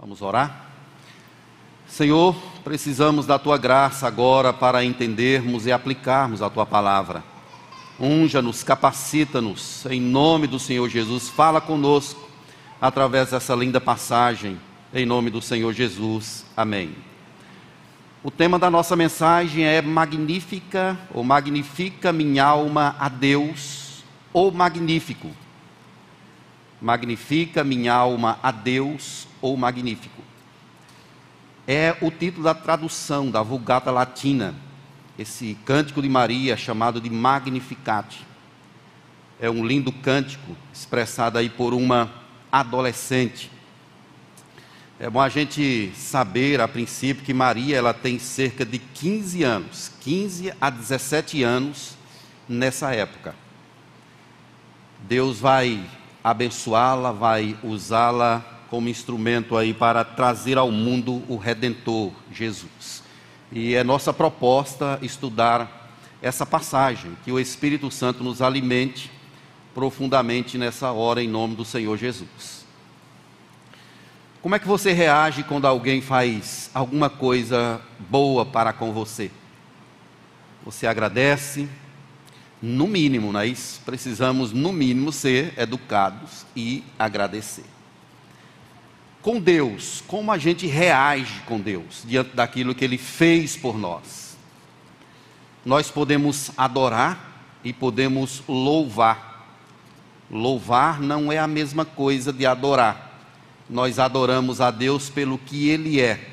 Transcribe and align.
Vamos 0.00 0.22
orar? 0.22 0.70
Senhor, 1.86 2.34
precisamos 2.64 3.26
da 3.26 3.38
tua 3.38 3.58
graça 3.58 4.06
agora 4.06 4.50
para 4.50 4.82
entendermos 4.82 5.66
e 5.66 5.72
aplicarmos 5.72 6.40
a 6.40 6.48
tua 6.48 6.64
palavra. 6.64 7.22
Unja-nos, 7.98 8.62
capacita-nos, 8.62 9.84
em 9.90 10.00
nome 10.00 10.46
do 10.46 10.58
Senhor 10.58 10.88
Jesus. 10.88 11.28
Fala 11.28 11.60
conosco 11.60 12.30
através 12.80 13.32
dessa 13.32 13.54
linda 13.54 13.78
passagem, 13.78 14.58
em 14.94 15.04
nome 15.04 15.28
do 15.28 15.42
Senhor 15.42 15.70
Jesus. 15.74 16.46
Amém. 16.56 16.96
O 18.22 18.30
tema 18.30 18.58
da 18.58 18.70
nossa 18.70 18.96
mensagem 18.96 19.64
é 19.64 19.82
Magnífica, 19.82 20.98
ou 21.12 21.22
Magnifica 21.22 22.10
minha 22.10 22.46
alma 22.46 22.96
a 22.98 23.10
Deus, 23.10 24.02
ou 24.32 24.50
Magnífico. 24.50 25.30
Magnifica 26.80 27.62
minha 27.62 27.92
alma 27.92 28.38
a 28.42 28.50
Deus, 28.50 29.28
ou 29.40 29.56
Magnífico. 29.56 30.22
É 31.66 31.96
o 32.00 32.10
título 32.10 32.44
da 32.44 32.54
tradução 32.54 33.30
da 33.30 33.42
Vulgata 33.42 33.90
Latina, 33.90 34.54
esse 35.18 35.56
cântico 35.64 36.02
de 36.02 36.08
Maria 36.08 36.56
chamado 36.56 37.00
de 37.00 37.10
Magnificat. 37.10 38.26
É 39.40 39.48
um 39.48 39.64
lindo 39.64 39.92
cântico 39.92 40.56
expressado 40.72 41.38
aí 41.38 41.48
por 41.48 41.72
uma 41.72 42.10
adolescente. 42.50 43.50
É 44.98 45.08
bom 45.08 45.20
a 45.20 45.28
gente 45.28 45.92
saber 45.94 46.60
a 46.60 46.68
princípio 46.68 47.24
que 47.24 47.32
Maria 47.32 47.78
ela 47.78 47.94
tem 47.94 48.18
cerca 48.18 48.66
de 48.66 48.78
15 48.78 49.42
anos, 49.42 49.90
15 50.00 50.52
a 50.60 50.68
17 50.68 51.42
anos 51.42 51.96
nessa 52.48 52.94
época. 52.94 53.34
Deus 55.08 55.40
vai 55.40 55.82
abençoá-la, 56.22 57.12
vai 57.12 57.56
usá-la 57.62 58.44
como 58.70 58.88
instrumento 58.88 59.56
aí 59.56 59.74
para 59.74 60.04
trazer 60.04 60.56
ao 60.56 60.70
mundo 60.70 61.24
o 61.28 61.36
Redentor, 61.36 62.12
Jesus. 62.32 63.02
E 63.50 63.74
é 63.74 63.82
nossa 63.82 64.12
proposta 64.12 64.96
estudar 65.02 65.90
essa 66.22 66.46
passagem, 66.46 67.16
que 67.24 67.32
o 67.32 67.40
Espírito 67.40 67.90
Santo 67.90 68.22
nos 68.22 68.40
alimente 68.40 69.10
profundamente 69.74 70.56
nessa 70.56 70.92
hora, 70.92 71.20
em 71.20 71.28
nome 71.28 71.56
do 71.56 71.64
Senhor 71.64 71.96
Jesus. 71.96 72.64
Como 74.40 74.54
é 74.54 74.58
que 74.58 74.68
você 74.68 74.92
reage 74.92 75.42
quando 75.42 75.66
alguém 75.66 76.00
faz 76.00 76.70
alguma 76.72 77.10
coisa 77.10 77.80
boa 77.98 78.46
para 78.46 78.72
com 78.72 78.92
você? 78.92 79.32
Você 80.64 80.86
agradece? 80.86 81.68
No 82.62 82.86
mínimo, 82.86 83.32
nós 83.32 83.80
precisamos, 83.84 84.52
no 84.52 84.72
mínimo, 84.72 85.10
ser 85.10 85.54
educados 85.58 86.46
e 86.54 86.84
agradecer 86.98 87.64
com 89.22 89.38
Deus, 89.38 90.02
como 90.06 90.32
a 90.32 90.38
gente 90.38 90.66
reage 90.66 91.40
com 91.46 91.60
Deus 91.60 92.02
diante 92.04 92.34
daquilo 92.34 92.74
que 92.74 92.84
Ele 92.84 92.98
fez 92.98 93.56
por 93.56 93.78
nós. 93.78 94.36
Nós 95.64 95.90
podemos 95.90 96.50
adorar 96.56 97.58
e 97.62 97.72
podemos 97.72 98.42
louvar. 98.48 99.46
Louvar 100.30 101.00
não 101.00 101.30
é 101.30 101.38
a 101.38 101.46
mesma 101.46 101.84
coisa 101.84 102.32
de 102.32 102.46
adorar. 102.46 103.08
Nós 103.68 103.98
adoramos 103.98 104.60
a 104.60 104.70
Deus 104.70 105.10
pelo 105.10 105.36
que 105.36 105.68
Ele 105.68 106.00
é. 106.00 106.28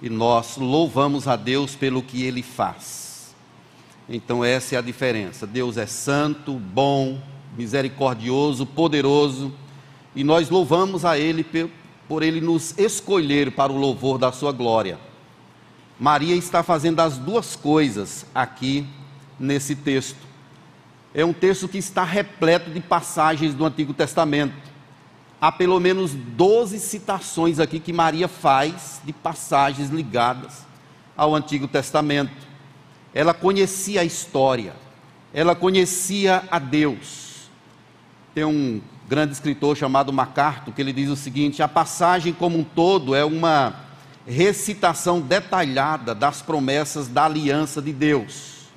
E 0.00 0.08
nós 0.08 0.56
louvamos 0.56 1.28
a 1.28 1.36
Deus 1.36 1.74
pelo 1.74 2.02
que 2.02 2.22
Ele 2.22 2.42
faz. 2.42 3.34
Então, 4.08 4.42
essa 4.42 4.74
é 4.74 4.78
a 4.78 4.82
diferença. 4.82 5.46
Deus 5.46 5.76
é 5.76 5.86
santo, 5.86 6.54
bom, 6.54 7.20
misericordioso, 7.56 8.64
poderoso 8.64 9.52
e 10.14 10.24
nós 10.24 10.50
louvamos 10.50 11.04
a 11.04 11.18
Ele 11.18 11.44
por 12.08 12.22
Ele 12.22 12.40
nos 12.40 12.76
escolher 12.78 13.52
para 13.52 13.72
o 13.72 13.76
louvor 13.76 14.18
da 14.18 14.32
Sua 14.32 14.52
glória. 14.52 14.98
Maria 15.98 16.34
está 16.34 16.62
fazendo 16.62 17.00
as 17.00 17.18
duas 17.18 17.54
coisas 17.54 18.24
aqui 18.34 18.86
nesse 19.38 19.76
texto. 19.76 20.18
É 21.14 21.24
um 21.24 21.32
texto 21.32 21.68
que 21.68 21.78
está 21.78 22.04
repleto 22.04 22.70
de 22.70 22.80
passagens 22.80 23.52
do 23.54 23.64
Antigo 23.64 23.92
Testamento. 23.92 24.54
Há 25.40 25.50
pelo 25.50 25.80
menos 25.80 26.12
12 26.12 26.78
citações 26.78 27.58
aqui 27.58 27.80
que 27.80 27.92
Maria 27.92 28.28
faz 28.28 29.00
de 29.04 29.12
passagens 29.12 29.90
ligadas 29.90 30.64
ao 31.16 31.34
Antigo 31.34 31.66
Testamento. 31.66 32.48
Ela 33.12 33.34
conhecia 33.34 34.02
a 34.02 34.04
história, 34.04 34.74
ela 35.34 35.54
conhecia 35.54 36.44
a 36.50 36.58
Deus. 36.58 37.50
Tem 38.34 38.44
um 38.44 38.80
grande 39.10 39.32
escritor 39.32 39.76
chamado 39.76 40.12
MacArthur, 40.12 40.72
que 40.72 40.80
ele 40.80 40.92
diz 40.92 41.10
o 41.10 41.16
seguinte: 41.16 41.64
a 41.64 41.66
passagem 41.66 42.32
como 42.32 42.56
um 42.56 42.62
todo 42.62 43.12
é 43.12 43.24
uma 43.24 43.74
recitação 44.24 45.20
detalhada 45.20 46.14
das 46.14 46.40
promessas 46.40 47.08
da 47.08 47.24
aliança 47.24 47.82
de 47.82 47.92
Deus. 47.92 48.68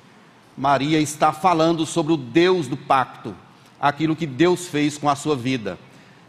Maria 0.58 0.98
está 0.98 1.32
falando 1.32 1.86
sobre 1.86 2.12
o 2.12 2.16
Deus 2.16 2.66
do 2.66 2.76
pacto, 2.76 3.32
aquilo 3.80 4.16
que 4.16 4.26
Deus 4.26 4.66
fez 4.66 4.98
com 4.98 5.08
a 5.08 5.14
sua 5.14 5.36
vida. 5.36 5.78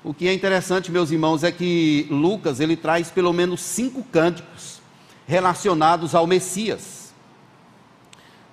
O 0.04 0.14
que 0.14 0.28
é 0.28 0.34
interessante, 0.34 0.92
meus 0.92 1.10
irmãos, 1.10 1.44
é 1.44 1.52
que 1.52 2.06
Lucas 2.12 2.60
ele 2.60 2.76
traz 2.76 3.10
pelo 3.10 3.34
menos 3.34 3.60
cinco 3.62 4.04
cânticos 4.04 4.82
relacionados 5.28 6.14
ao 6.14 6.28
Messias. 6.28 7.12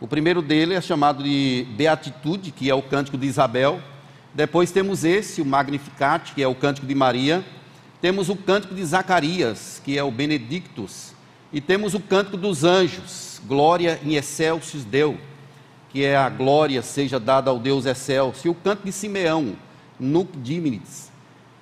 O 0.01 0.09
primeiro 0.09 0.41
dele 0.41 0.73
é 0.73 0.81
chamado 0.81 1.23
de 1.23 1.67
Beatitude, 1.77 2.53
que 2.53 2.71
é 2.71 2.75
o 2.75 2.81
cântico 2.81 3.19
de 3.19 3.27
Isabel. 3.27 3.92
Depois 4.35 4.71
temos 4.71 5.05
esse, 5.05 5.43
o 5.43 5.45
Magnificat, 5.45 6.33
que 6.35 6.43
é 6.43 6.49
o 6.49 6.55
cântico 6.55 6.87
de 6.87 6.95
Maria. 6.95 7.45
Temos 8.01 8.31
o 8.31 8.37
cântico 8.37 8.75
de 8.75 8.83
Zacarias, 8.85 9.81
que 9.85 9.99
é 9.99 10.03
o 10.03 10.11
Benedictus. 10.11 11.13
E 11.53 11.61
temos 11.61 11.93
o 11.93 12.01
cântico 12.01 12.39
dos 12.39 12.65
anjos, 12.65 13.41
Glória 13.47 14.01
in 14.03 14.15
excelsis 14.15 14.85
Deu, 14.85 15.19
que 15.91 16.03
é 16.03 16.17
a 16.17 16.31
glória 16.31 16.81
seja 16.81 17.21
dada 17.21 17.51
ao 17.51 17.59
Deus 17.59 17.85
excelso. 17.85 18.47
E 18.47 18.51
o 18.51 18.55
canto 18.55 18.85
de 18.85 18.93
Simeão, 18.93 19.55
Nunc 20.01 20.31
Diminis. 20.39 21.13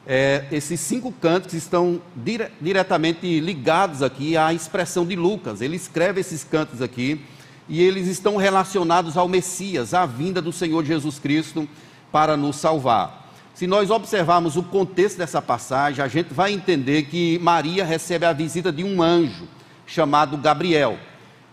É, 0.07 0.47
esses 0.53 0.79
cinco 0.79 1.13
cânticos 1.13 1.55
estão 1.55 2.01
dire 2.15 2.49
diretamente 2.61 3.41
ligados 3.41 4.01
aqui 4.03 4.37
à 4.37 4.55
expressão 4.55 5.05
de 5.05 5.17
Lucas. 5.17 5.61
Ele 5.61 5.75
escreve 5.75 6.21
esses 6.21 6.45
cantos 6.45 6.81
aqui 6.81 7.21
e 7.69 7.83
eles 7.83 8.07
estão 8.07 8.37
relacionados 8.37 9.17
ao 9.17 9.29
Messias, 9.29 9.93
à 9.93 10.07
vinda 10.07 10.41
do 10.41 10.53
Senhor 10.53 10.85
Jesus 10.85 11.19
Cristo 11.19 11.69
para 12.11 12.37
nos 12.37 12.57
salvar. 12.57 13.21
Se 13.55 13.67
nós 13.67 13.91
observarmos 13.91 14.57
o 14.57 14.63
contexto 14.63 15.19
dessa 15.19 15.43
passagem, 15.43 16.03
a 16.03 16.09
gente 16.09 16.33
vai 16.33 16.53
entender 16.53 17.03
que 17.05 17.39
Maria 17.41 17.85
recebe 17.85 18.25
a 18.25 18.33
visita 18.33 18.73
de 18.73 18.83
um 18.83 19.03
anjo 19.03 19.47
chamado 19.87 20.37
Gabriel. 20.37 20.99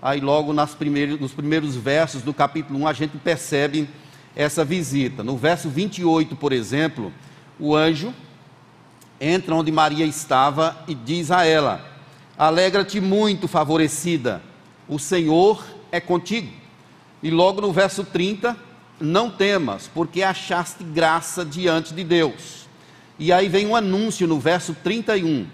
Aí, 0.02 0.22
logo 0.22 0.54
primeiros, 0.78 1.20
nos 1.20 1.34
primeiros 1.34 1.76
versos 1.76 2.22
do 2.22 2.34
capítulo 2.34 2.80
1, 2.80 2.88
a 2.88 2.94
gente 2.94 3.18
percebe 3.18 3.90
essa 4.36 4.64
visita. 4.64 5.24
No 5.24 5.36
verso 5.36 5.70
28, 5.70 6.36
por 6.36 6.54
exemplo, 6.54 7.12
o 7.60 7.76
anjo 7.76 8.14
entra 9.20 9.56
onde 9.56 9.72
Maria 9.72 10.06
estava 10.06 10.78
e 10.88 10.94
diz 10.94 11.32
a 11.32 11.44
ela: 11.44 11.84
Alegra-te 12.38 13.02
muito, 13.02 13.48
favorecida, 13.48 14.42
o 14.88 15.00
Senhor 15.00 15.66
é 15.92 16.00
contigo. 16.00 16.54
E 17.22 17.32
logo 17.32 17.60
no 17.60 17.74
verso 17.74 18.04
30, 18.04 18.56
não 19.00 19.30
temas, 19.30 19.90
porque 19.94 20.24
achaste 20.24 20.84
graça 20.84 21.46
diante 21.46 21.94
de 21.94 22.04
Deus. 22.04 22.68
E 23.20 23.32
aí 23.32 23.48
vem 23.48 23.66
um 23.66 23.76
anúncio 23.76 24.28
no 24.28 24.40
verso 24.40 24.76
31. 24.84 25.48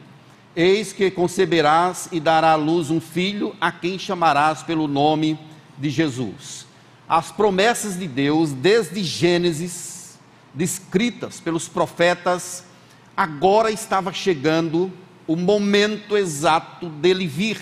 Eis 0.56 0.94
que 0.94 1.09
conceberás 1.09 2.09
e 2.12 2.20
dará 2.20 2.52
à 2.52 2.56
luz 2.56 2.90
um 2.90 3.02
filho, 3.02 3.56
a 3.59 3.72
quem 3.72 3.98
chamarás 3.98 4.64
pelo 4.64 4.88
nome 4.88 5.40
de 5.78 5.90
Jesus. 5.90 6.68
As 7.08 7.32
promessas 7.32 7.98
de 7.98 8.08
Deus, 8.08 8.52
desde 8.52 9.03
Gênesis, 9.03 10.20
descritas 10.53 11.40
pelos 11.40 11.68
profetas, 11.68 12.64
agora 13.16 13.72
estava 13.72 14.14
chegando 14.14 14.92
o 15.28 15.36
momento 15.36 16.17
exato 16.17 16.90
dele 16.90 17.28
vir, 17.28 17.59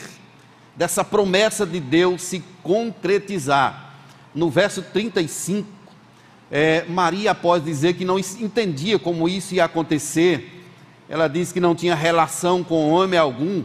dessa 0.76 1.04
promessa 1.04 1.66
de 1.66 1.80
Deus 1.80 2.22
se 2.24 2.44
concretizar 2.64 3.92
no 4.34 4.50
verso 4.50 4.82
35, 4.82 5.68
é, 6.52 6.84
Maria, 6.88 7.32
após 7.32 7.64
dizer 7.64 7.94
que 7.94 8.04
não 8.04 8.20
entendia 8.20 9.00
como 9.00 9.30
isso 9.30 9.56
ia 9.56 9.66
acontecer, 9.66 10.66
ela 11.08 11.28
diz 11.28 11.52
que 11.52 11.60
não 11.60 11.74
tinha 11.74 11.96
relação 11.96 12.64
com 12.64 12.90
homem 12.90 13.18
algum. 13.18 13.64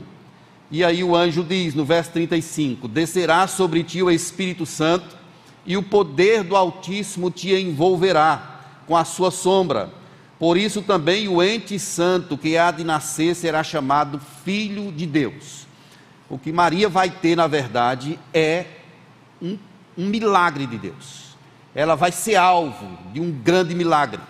E 0.70 0.84
aí 0.84 1.02
o 1.02 1.14
anjo 1.14 1.42
diz 1.42 1.74
no 1.74 1.84
verso 1.84 2.12
35: 2.12 2.86
Descerá 2.86 3.46
sobre 3.46 3.82
ti 3.82 4.02
o 4.02 4.10
Espírito 4.10 4.64
Santo, 4.64 5.16
e 5.64 5.76
o 5.76 5.82
poder 5.82 6.44
do 6.44 6.56
Altíssimo 6.56 7.30
te 7.30 7.52
envolverá 7.52 8.60
com 8.86 8.96
a 8.96 9.04
sua 9.04 9.30
sombra. 9.30 9.90
Por 10.38 10.56
isso 10.56 10.82
também 10.82 11.28
o 11.28 11.42
ente 11.42 11.78
santo 11.78 12.36
que 12.38 12.56
há 12.56 12.70
de 12.70 12.84
nascer 12.84 13.34
será 13.34 13.64
chamado 13.64 14.20
Filho 14.44 14.92
de 14.92 15.06
Deus. 15.06 15.66
O 16.28 16.38
que 16.38 16.52
Maria 16.52 16.88
vai 16.88 17.08
ter, 17.10 17.36
na 17.36 17.46
verdade, 17.46 18.18
é 18.32 18.66
um 19.40 19.58
um 19.96 20.06
milagre 20.06 20.66
de 20.66 20.78
Deus. 20.78 21.25
Ela 21.76 21.94
vai 21.94 22.10
ser 22.10 22.36
alvo 22.36 22.98
de 23.12 23.20
um 23.20 23.30
grande 23.30 23.74
milagre. 23.74 24.22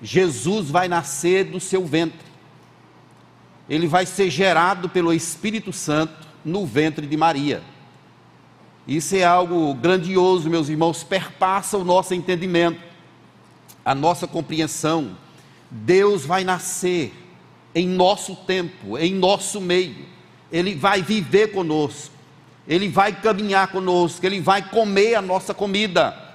Jesus 0.00 0.70
vai 0.70 0.86
nascer 0.86 1.44
do 1.44 1.58
seu 1.58 1.84
ventre. 1.84 2.24
ele 3.68 3.88
vai 3.88 4.06
ser 4.06 4.30
gerado 4.30 4.88
pelo 4.88 5.12
Espírito 5.12 5.72
Santo 5.72 6.28
no 6.44 6.64
ventre 6.64 7.04
de 7.04 7.16
Maria. 7.16 7.60
Isso 8.86 9.16
é 9.16 9.24
algo 9.24 9.74
grandioso, 9.74 10.48
meus 10.48 10.68
irmãos, 10.68 11.02
perpassa 11.02 11.76
o 11.76 11.82
nosso 11.82 12.14
entendimento, 12.14 12.80
a 13.84 13.92
nossa 13.92 14.28
compreensão. 14.28 15.16
Deus 15.68 16.24
vai 16.24 16.44
nascer 16.44 17.12
em 17.74 17.88
nosso 17.88 18.36
tempo, 18.36 18.96
em 18.96 19.12
nosso 19.12 19.60
meio, 19.60 20.06
Ele 20.52 20.76
vai 20.76 21.02
viver 21.02 21.48
conosco, 21.48 22.14
Ele 22.68 22.88
vai 22.88 23.12
caminhar 23.12 23.66
conosco, 23.72 24.24
Ele 24.24 24.40
vai 24.40 24.70
comer 24.70 25.16
a 25.16 25.22
nossa 25.22 25.52
comida, 25.52 26.25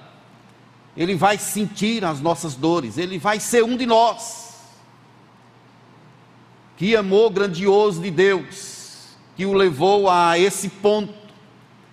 Ele 0.96 1.14
vai 1.14 1.38
sentir 1.38 2.04
as 2.04 2.20
nossas 2.20 2.54
dores, 2.54 2.98
Ele 2.98 3.18
vai 3.18 3.40
ser 3.40 3.64
um 3.64 3.76
de 3.76 3.86
nós. 3.86 4.52
Que 6.76 6.96
amor 6.96 7.30
grandioso 7.30 8.00
de 8.00 8.10
Deus 8.10 8.72
que 9.36 9.46
o 9.46 9.52
levou 9.52 10.08
a 10.08 10.38
esse 10.38 10.68
ponto, 10.68 11.14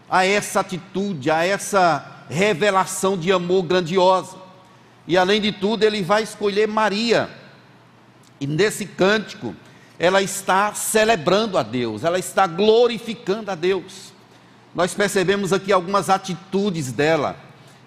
a 0.10 0.26
essa 0.26 0.60
atitude, 0.60 1.32
a 1.32 1.44
essa 1.46 2.26
revelação 2.30 3.18
de 3.18 3.32
amor 3.32 3.64
grandiosa. 3.64 4.38
E 5.08 5.18
além 5.18 5.42
de 5.42 5.52
tudo, 5.52 5.84
ele 5.84 6.02
vai 6.04 6.24
escolher 6.24 6.68
Maria. 6.68 7.30
E 8.40 8.46
nesse 8.46 8.86
cântico, 8.86 9.56
ela 9.98 10.22
está 10.22 10.74
celebrando 10.74 11.58
a 11.58 11.64
Deus, 11.64 12.04
ela 12.04 12.20
está 12.20 12.46
glorificando 12.46 13.52
a 13.52 13.56
Deus. 13.56 14.14
Nós 14.74 14.94
percebemos 14.94 15.52
aqui 15.52 15.74
algumas 15.74 16.10
atitudes 16.10 16.92
dela, 16.92 17.36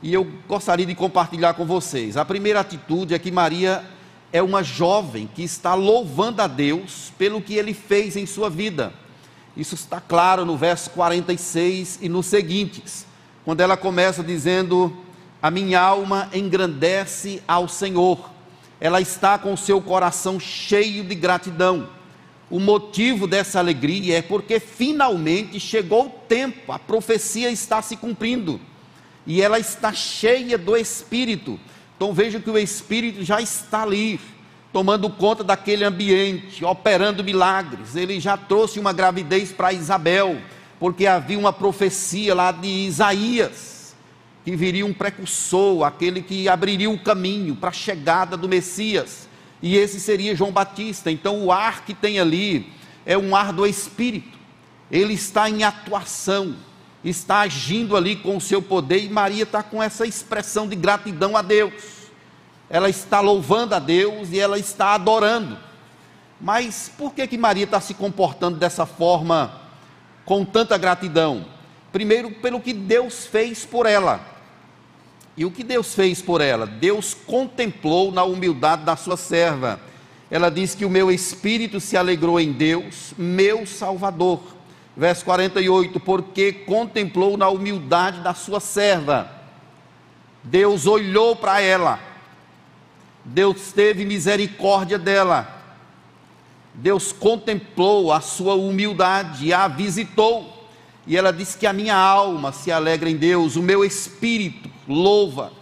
e 0.02 0.12
eu 0.12 0.28
gostaria 0.49 0.84
de 0.84 0.94
compartilhar 0.94 1.54
com 1.54 1.64
vocês. 1.64 2.16
A 2.16 2.25
primeira 2.25 2.60
atitude 2.60 3.14
é 3.14 3.19
que 3.19 3.31
Maria 3.31 3.84
é 4.32 4.43
uma 4.43 4.62
jovem 4.62 5.31
que 5.32 5.43
está 5.44 5.75
louvando 5.75 6.43
a 6.43 6.49
Deus 6.49 7.12
pelo 7.16 7.40
que 7.40 7.54
ele 7.54 7.72
fez 7.72 8.16
em 8.16 8.26
sua 8.26 8.50
vida. 8.50 8.93
Isso 9.56 9.76
está 9.76 10.00
claro 10.00 10.44
no 10.44 10.56
verso 10.56 10.90
46 10.90 12.00
e 12.02 12.08
nos 12.08 12.26
seguintes, 12.26 13.06
quando 13.44 13.60
ela 13.60 13.76
começa 13.76 14.25
dizendo: 14.25 14.96
A 15.40 15.50
minha 15.50 15.81
alma 15.81 16.28
engrandece 16.34 17.40
ao 17.46 17.69
Senhor. 17.69 18.31
Ela 18.81 19.00
está 19.00 19.38
com 19.38 19.56
seu 19.56 19.81
coração 19.81 20.40
cheio 20.40 21.05
de 21.05 21.14
gratidão. 21.14 21.88
O 22.50 22.58
motivo 22.58 23.28
dessa 23.28 23.60
alegria 23.60 24.19
é 24.19 24.22
porque 24.22 24.58
finalmente 24.58 25.60
chegou 25.60 26.06
o 26.06 26.10
tempo, 26.10 26.72
a 26.72 26.78
profecia 26.78 27.50
está 27.50 27.81
se 27.81 27.96
cumprindo 27.96 28.60
e 29.26 29.40
ela 29.40 29.58
está 29.58 29.92
cheia 29.92 30.58
do 30.58 30.76
Espírito. 30.76 31.58
Então 31.96 32.12
veja 32.12 32.40
que 32.40 32.50
o 32.50 32.58
Espírito 32.58 33.22
já 33.22 33.40
está 33.40 33.82
ali, 33.82 34.19
tomando 34.72 35.08
conta 35.08 35.44
daquele 35.44 35.84
ambiente, 35.84 36.64
operando 36.64 37.22
milagres. 37.22 37.94
Ele 37.94 38.19
já 38.19 38.36
trouxe 38.36 38.80
uma 38.80 38.92
gravidez 38.92 39.52
para 39.52 39.72
Isabel, 39.72 40.40
porque 40.80 41.06
havia 41.06 41.38
uma 41.38 41.52
profecia 41.52 42.34
lá 42.34 42.50
de 42.50 42.66
Isaías, 42.66 43.94
que 44.44 44.56
viria 44.56 44.84
um 44.84 44.92
precursor, 44.92 45.84
aquele 45.84 46.22
que 46.22 46.48
abriria 46.48 46.90
o 46.90 46.98
caminho 46.98 47.54
para 47.54 47.70
a 47.70 47.72
chegada 47.72 48.36
do 48.36 48.48
Messias. 48.48 49.28
E 49.62 49.76
esse 49.76 50.00
seria 50.00 50.34
João 50.34 50.50
Batista. 50.50 51.10
Então 51.10 51.44
o 51.44 51.52
ar 51.52 51.84
que 51.84 51.94
tem 51.94 52.19
ali 52.19 52.72
é 53.06 53.16
um 53.16 53.36
ar 53.36 53.52
do 53.52 53.64
Espírito. 53.64 54.36
Ele 54.90 55.14
está 55.14 55.48
em 55.48 55.62
atuação, 55.62 56.56
está 57.04 57.40
agindo 57.40 57.96
ali 57.96 58.16
com 58.16 58.37
o 58.37 58.40
seu 58.40 58.62
poder, 58.62 59.02
e 59.02 59.08
Maria 59.08 59.43
está 59.43 59.62
com 59.62 59.82
essa 59.82 60.06
expressão 60.06 60.69
de 60.69 60.76
gratidão 60.76 61.37
a 61.37 61.43
Deus 61.43 62.02
ela 62.72 62.88
está 62.88 63.20
louvando 63.20 63.75
a 63.75 63.78
Deus 63.78 64.31
e 64.31 64.40
ela 64.40 64.58
está 64.58 64.94
adorando. 64.94 65.58
Mas 66.40 66.90
por 66.96 67.12
que 67.12 67.26
que 67.26 67.37
Maria 67.37 67.64
está 67.64 67.78
se 67.82 67.93
comportando 67.93 68.58
dessa 68.58 68.87
forma, 68.87 69.60
com 70.25 70.43
tanta 70.43 70.78
gratidão? 70.78 71.44
Primeiro, 71.93 72.31
pelo 72.31 72.58
que 72.58 72.72
Deus 72.72 73.26
fez 73.26 73.66
por 73.66 73.84
ela. 73.84 74.22
E 75.37 75.44
o 75.44 75.50
que 75.50 75.62
Deus 75.62 75.94
fez 75.94 76.22
por 76.22 76.40
ela? 76.40 76.66
Deus 76.66 77.12
contemplou 77.12 78.10
na 78.10 78.25
humildade 78.25 78.84
da 78.84 78.96
sua 78.96 79.19
serva. 79.19 79.78
Ela 80.31 80.50
diz 80.50 80.75
que 80.75 80.87
o 80.87 80.90
meu 80.90 81.12
espírito 81.12 81.78
se 81.78 81.94
alegrou 81.94 82.40
em 82.40 82.52
Deus, 82.52 83.12
meu 83.19 83.66
Salvador. 83.66 84.40
Verso 84.96 85.24
48: 85.24 86.00
Porque 86.00 86.52
contemplou 86.52 87.36
na 87.36 87.48
humildade 87.48 88.20
da 88.20 88.34
sua 88.34 88.60
serva. 88.60 89.30
Deus 90.44 90.86
olhou 90.86 91.36
para 91.36 91.60
ela 91.60 92.12
Deus 93.24 93.72
teve 93.72 94.04
misericórdia 94.04 94.98
dela. 94.98 95.60
Deus 96.74 97.12
contemplou 97.12 98.12
a 98.12 98.20
sua 98.20 98.54
humildade, 98.54 99.52
a 99.52 99.68
visitou, 99.68 100.66
e 101.06 101.16
ela 101.16 101.32
disse 101.32 101.58
que 101.58 101.66
a 101.66 101.72
minha 101.72 101.96
alma 101.96 102.50
se 102.50 102.72
alegra 102.72 103.10
em 103.10 103.16
Deus, 103.16 103.56
o 103.56 103.62
meu 103.62 103.84
espírito 103.84 104.70
louva. 104.88 105.52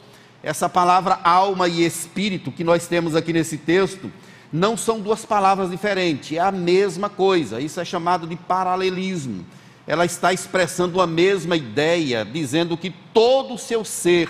Essa 0.43 0.69
palavra 0.69 1.19
alma 1.23 1.69
e 1.69 1.85
espírito 1.85 2.53
que 2.53 2.65
nós 2.65 2.87
temos 2.87 3.15
aqui 3.15 3.33
nesse 3.33 3.59
texto 3.59 4.11
não 4.53 4.77
são 4.77 5.01
duas 5.01 5.25
palavras 5.25 5.71
diferentes, 5.71 6.37
é 6.37 6.41
a 6.41 6.51
mesma 6.51 7.09
coisa. 7.09 7.61
Isso 7.61 7.81
é 7.81 7.85
chamado 7.85 8.27
de 8.27 8.37
paralelismo. 8.37 9.47
Ela 9.87 10.05
está 10.05 10.33
expressando 10.33 11.01
a 11.01 11.07
mesma 11.07 11.57
ideia, 11.57 12.25
dizendo 12.25 12.77
que 12.77 12.91
todo 13.13 13.55
o 13.55 13.59
seu 13.59 13.85
ser 13.85 14.29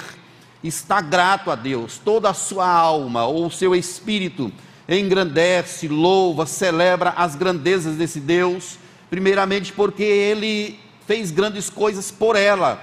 está 0.62 1.00
grato 1.00 1.50
a 1.50 1.54
Deus, 1.54 1.98
toda 1.98 2.30
a 2.30 2.34
sua 2.34 2.68
alma 2.68 3.26
ou 3.26 3.46
o 3.46 3.50
seu 3.50 3.74
espírito 3.74 4.52
engrandece, 4.88 5.88
louva, 5.88 6.46
celebra 6.46 7.10
as 7.10 7.34
grandezas 7.34 7.96
desse 7.96 8.20
Deus, 8.20 8.78
primeiramente 9.08 9.72
porque 9.72 10.02
ele 10.02 10.78
fez 11.06 11.30
grandes 11.30 11.70
coisas 11.70 12.10
por 12.10 12.36
ela. 12.36 12.82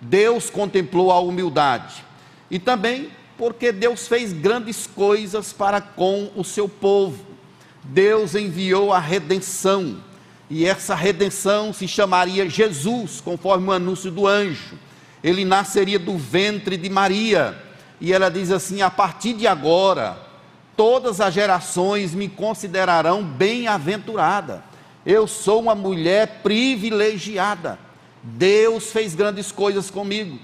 Deus 0.00 0.48
contemplou 0.48 1.10
a 1.10 1.20
humildade. 1.20 2.04
E 2.50 2.58
também 2.58 3.10
porque 3.38 3.72
Deus 3.72 4.06
fez 4.06 4.32
grandes 4.32 4.86
coisas 4.86 5.52
para 5.52 5.80
com 5.80 6.30
o 6.36 6.44
seu 6.44 6.68
povo. 6.68 7.24
Deus 7.82 8.34
enviou 8.34 8.92
a 8.92 8.98
redenção, 8.98 10.02
e 10.50 10.66
essa 10.66 10.94
redenção 10.94 11.72
se 11.72 11.88
chamaria 11.88 12.50
Jesus, 12.50 13.20
conforme 13.20 13.68
o 13.68 13.72
anúncio 13.72 14.10
do 14.10 14.26
anjo 14.26 14.76
ele 15.22 15.44
nasceria 15.44 15.98
do 15.98 16.16
ventre 16.16 16.76
de 16.76 16.88
Maria. 16.88 17.56
E 18.00 18.12
ela 18.12 18.30
diz 18.30 18.50
assim: 18.50 18.82
a 18.82 18.90
partir 18.90 19.34
de 19.34 19.46
agora, 19.46 20.18
todas 20.76 21.20
as 21.20 21.34
gerações 21.34 22.14
me 22.14 22.28
considerarão 22.28 23.22
bem-aventurada. 23.22 24.62
Eu 25.04 25.26
sou 25.26 25.60
uma 25.60 25.74
mulher 25.74 26.40
privilegiada. 26.42 27.78
Deus 28.22 28.90
fez 28.90 29.14
grandes 29.14 29.52
coisas 29.52 29.90
comigo, 29.90 30.38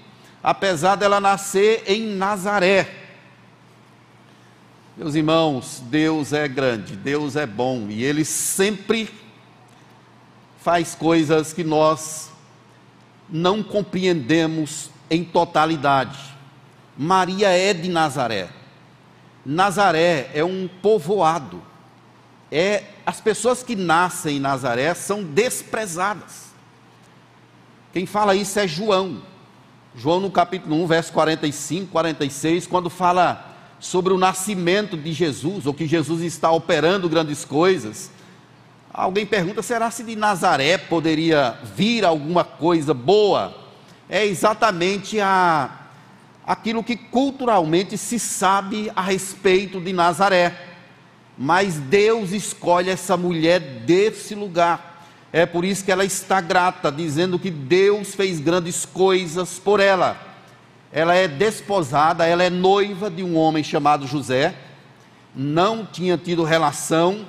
apesar 0.44 0.96
dela 0.96 1.18
nascer 1.22 1.84
em 1.86 2.14
Nazaré. 2.14 2.94
Meus 4.94 5.14
irmãos, 5.14 5.82
Deus 5.86 6.34
é 6.34 6.46
grande, 6.46 6.94
Deus 6.94 7.34
é 7.34 7.46
bom 7.46 7.86
e 7.88 8.04
Ele 8.04 8.26
sempre 8.26 9.08
faz 10.60 10.94
coisas 10.94 11.54
que 11.54 11.64
nós 11.64 12.30
não 13.28 13.62
compreendemos 13.62 14.90
em 15.10 15.24
totalidade. 15.24 16.18
Maria 16.96 17.48
é 17.48 17.72
de 17.72 17.88
Nazaré. 17.88 18.50
Nazaré 19.46 20.30
é 20.34 20.44
um 20.44 20.68
povoado. 20.82 21.62
É 22.52 22.84
as 23.06 23.20
pessoas 23.20 23.62
que 23.62 23.74
nascem 23.74 24.36
em 24.36 24.40
Nazaré 24.40 24.92
são 24.94 25.24
desprezadas. 25.24 26.44
Quem 27.94 28.04
fala 28.04 28.36
isso 28.36 28.58
é 28.58 28.68
João. 28.68 29.33
João 29.96 30.20
no 30.20 30.30
capítulo 30.30 30.82
1, 30.82 30.86
verso 30.86 31.12
45, 31.12 31.90
46, 31.90 32.66
quando 32.66 32.90
fala 32.90 33.54
sobre 33.78 34.12
o 34.12 34.18
nascimento 34.18 34.96
de 34.96 35.12
Jesus, 35.12 35.66
ou 35.66 35.74
que 35.74 35.86
Jesus 35.86 36.22
está 36.22 36.50
operando 36.50 37.08
grandes 37.08 37.44
coisas, 37.44 38.10
Alguém 38.94 39.26
pergunta: 39.26 39.60
será 39.60 39.90
se 39.90 40.04
de 40.04 40.14
Nazaré 40.14 40.78
poderia 40.78 41.58
vir 41.74 42.04
alguma 42.04 42.44
coisa 42.44 42.94
boa? 42.94 43.52
É 44.08 44.24
exatamente 44.24 45.18
a, 45.18 45.68
aquilo 46.46 46.84
que 46.84 46.96
culturalmente 46.96 47.98
se 47.98 48.20
sabe 48.20 48.92
a 48.94 49.02
respeito 49.02 49.80
de 49.80 49.92
Nazaré. 49.92 50.56
Mas 51.36 51.74
Deus 51.74 52.30
escolhe 52.30 52.88
essa 52.88 53.16
mulher 53.16 53.58
desse 53.58 54.36
lugar. 54.36 54.93
É 55.36 55.44
por 55.44 55.64
isso 55.64 55.84
que 55.84 55.90
ela 55.90 56.04
está 56.04 56.40
grata, 56.40 56.92
dizendo 56.92 57.40
que 57.40 57.50
Deus 57.50 58.14
fez 58.14 58.38
grandes 58.38 58.86
coisas 58.86 59.58
por 59.58 59.80
ela. 59.80 60.16
Ela 60.92 61.16
é 61.16 61.26
desposada, 61.26 62.24
ela 62.24 62.44
é 62.44 62.48
noiva 62.48 63.10
de 63.10 63.20
um 63.20 63.36
homem 63.36 63.64
chamado 63.64 64.06
José. 64.06 64.54
Não 65.34 65.84
tinha 65.84 66.16
tido 66.16 66.44
relação 66.44 67.26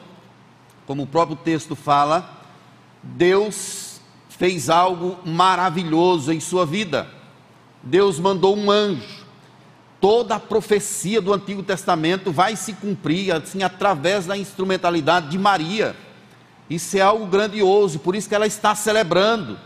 como 0.85 1.01
o 1.01 1.07
próprio 1.07 1.35
texto 1.35 1.75
fala, 1.75 2.29
Deus 3.01 4.00
fez 4.29 4.69
algo 4.69 5.17
maravilhoso 5.25 6.31
em 6.31 6.39
sua 6.39 6.63
vida. 6.63 7.07
Deus 7.81 8.19
mandou 8.19 8.55
um 8.55 8.69
anjo. 8.69 9.25
Toda 10.00 10.35
a 10.35 10.39
profecia 10.39 11.19
do 11.19 11.33
Antigo 11.33 11.63
Testamento 11.63 12.31
vai 12.31 12.55
se 12.55 12.74
cumprir 12.74 13.33
assim 13.33 13.63
através 13.63 14.27
da 14.27 14.38
instrumentalidade 14.38 15.29
de 15.29 15.39
Maria. 15.39 16.04
Isso 16.69 16.98
é 16.98 17.01
algo 17.01 17.25
grandioso, 17.27 18.00
por 18.00 18.15
isso 18.15 18.27
que 18.27 18.36
ela 18.36 18.48
está 18.48 18.74
celebrando. 18.74 19.60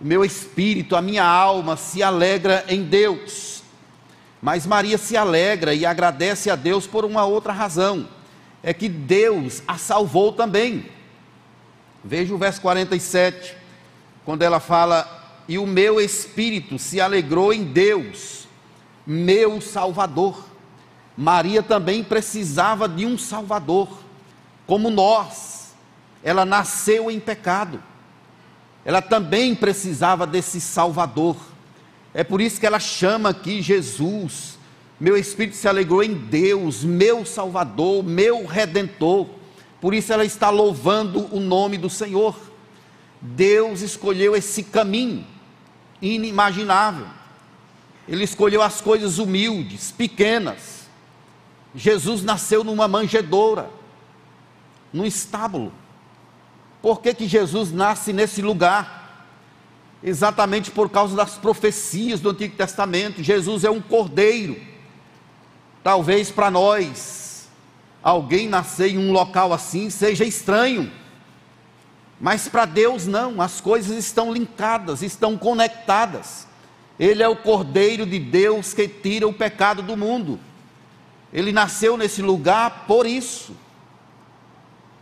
O 0.00 0.04
meu 0.04 0.24
espírito, 0.24 0.94
a 0.94 1.00
minha 1.00 1.24
alma 1.24 1.76
se 1.76 2.02
alegra 2.02 2.64
em 2.68 2.82
Deus. 2.82 3.62
Mas 4.42 4.66
Maria 4.66 4.98
se 4.98 5.16
alegra 5.16 5.74
e 5.74 5.86
agradece 5.86 6.50
a 6.50 6.56
Deus 6.56 6.86
por 6.86 7.04
uma 7.04 7.24
outra 7.24 7.52
razão: 7.52 8.06
é 8.62 8.74
que 8.74 8.88
Deus 8.88 9.62
a 9.66 9.78
salvou 9.78 10.32
também. 10.32 10.86
Veja 12.04 12.34
o 12.34 12.38
verso 12.38 12.60
47, 12.60 13.56
quando 14.24 14.42
ela 14.42 14.60
fala: 14.60 15.42
E 15.48 15.56
o 15.56 15.66
meu 15.66 16.00
espírito 16.00 16.78
se 16.78 17.00
alegrou 17.00 17.52
em 17.52 17.64
Deus, 17.64 18.46
meu 19.06 19.60
Salvador. 19.60 20.44
Maria 21.16 21.62
também 21.62 22.04
precisava 22.04 22.86
de 22.86 23.06
um 23.06 23.16
Salvador, 23.16 23.88
como 24.66 24.90
nós. 24.90 25.74
Ela 26.22 26.44
nasceu 26.44 27.10
em 27.10 27.20
pecado 27.20 27.82
ela 28.86 29.02
também 29.02 29.52
precisava 29.52 30.24
desse 30.24 30.60
Salvador. 30.60 31.36
É 32.14 32.22
por 32.22 32.40
isso 32.40 32.60
que 32.60 32.66
ela 32.66 32.78
chama 32.78 33.30
aqui 33.30 33.60
Jesus. 33.60 34.56
Meu 35.00 35.16
espírito 35.16 35.56
se 35.56 35.66
alegrou 35.66 36.04
em 36.04 36.14
Deus, 36.14 36.84
meu 36.84 37.26
Salvador, 37.26 38.04
meu 38.04 38.46
Redentor. 38.46 39.26
Por 39.80 39.92
isso 39.92 40.12
ela 40.12 40.24
está 40.24 40.50
louvando 40.50 41.26
o 41.34 41.40
nome 41.40 41.76
do 41.76 41.90
Senhor. 41.90 42.36
Deus 43.20 43.80
escolheu 43.80 44.36
esse 44.36 44.62
caminho 44.62 45.26
inimaginável. 46.00 47.08
Ele 48.06 48.22
escolheu 48.22 48.62
as 48.62 48.80
coisas 48.80 49.18
humildes, 49.18 49.90
pequenas. 49.90 50.86
Jesus 51.74 52.22
nasceu 52.22 52.62
numa 52.62 52.86
manjedoura, 52.86 53.68
num 54.92 55.04
estábulo. 55.04 55.72
Por 56.80 57.00
que, 57.00 57.14
que 57.14 57.26
Jesus 57.26 57.72
nasce 57.72 58.12
nesse 58.12 58.40
lugar? 58.40 59.26
Exatamente 60.02 60.70
por 60.70 60.88
causa 60.88 61.16
das 61.16 61.36
profecias 61.36 62.20
do 62.20 62.30
Antigo 62.30 62.56
Testamento. 62.56 63.22
Jesus 63.22 63.64
é 63.64 63.70
um 63.70 63.80
cordeiro. 63.80 64.56
Talvez 65.82 66.30
para 66.30 66.50
nós, 66.50 67.48
alguém 68.02 68.48
nascer 68.48 68.90
em 68.90 68.98
um 68.98 69.12
local 69.12 69.52
assim 69.52 69.90
seja 69.90 70.24
estranho. 70.24 70.90
Mas 72.20 72.48
para 72.48 72.64
Deus 72.64 73.06
não, 73.06 73.40
as 73.40 73.60
coisas 73.60 73.96
estão 73.96 74.32
linkadas, 74.32 75.02
estão 75.02 75.36
conectadas. 75.36 76.46
Ele 76.98 77.22
é 77.22 77.28
o 77.28 77.36
Cordeiro 77.36 78.06
de 78.06 78.18
Deus 78.18 78.72
que 78.72 78.88
tira 78.88 79.28
o 79.28 79.32
pecado 79.32 79.82
do 79.82 79.96
mundo. 79.96 80.40
Ele 81.32 81.52
nasceu 81.52 81.96
nesse 81.96 82.22
lugar 82.22 82.84
por 82.86 83.06
isso. 83.06 83.54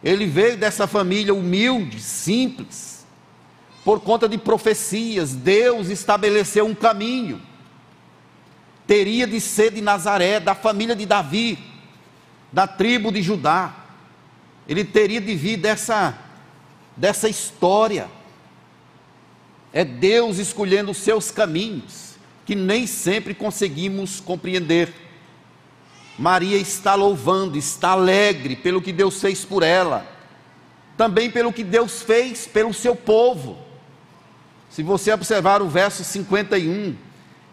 Ele 0.05 0.27
veio 0.27 0.59
dessa 0.59 0.87
família 0.87 1.35
humilde, 1.35 1.99
simples, 1.99 3.07
por 3.83 4.01
conta 4.01 4.29
de 4.29 4.37
profecias, 4.37 5.35
Deus 5.35 5.89
estabeleceu 5.89 6.67
um 6.67 6.75
caminho. 6.75 7.41
Teria 8.87 9.27
de 9.27 9.41
ser 9.41 9.73
de 9.73 9.81
Nazaré, 9.81 10.39
da 10.39 10.55
família 10.55 10.95
de 10.95 11.07
Davi, 11.07 11.59
da 12.53 12.67
tribo 12.67 13.11
de 13.11 13.23
Judá. 13.23 13.75
Ele 14.69 14.85
teria 14.85 15.23
de 15.23 15.35
vir 15.35 15.57
dessa, 15.57 16.19
dessa 16.95 17.27
história. 17.27 18.09
É 19.73 19.85
Deus 19.85 20.37
escolhendo 20.37 20.91
os 20.91 20.99
seus 20.99 21.31
caminhos, 21.31 22.17
que 22.45 22.55
nem 22.55 22.87
sempre 22.87 23.35
conseguimos 23.35 24.21
compreender. 24.21 25.04
Maria 26.19 26.57
está 26.57 26.95
louvando, 26.95 27.59
está 27.59 27.91
alegre 27.91 28.55
pelo 28.55 28.81
que 28.81 28.93
Deus 28.93 29.21
fez 29.21 29.45
por 29.45 29.63
ela, 29.63 30.07
também 30.97 31.31
pelo 31.31 31.53
que 31.53 31.65
Deus 31.65 32.03
fez 32.03 32.47
pelo 32.47 32.73
seu 32.73 32.95
povo. 32.95 33.59
Se 34.71 34.83
você 34.83 35.13
observar 35.13 35.61
o 35.61 35.69
verso 35.69 36.05
51, 36.05 36.97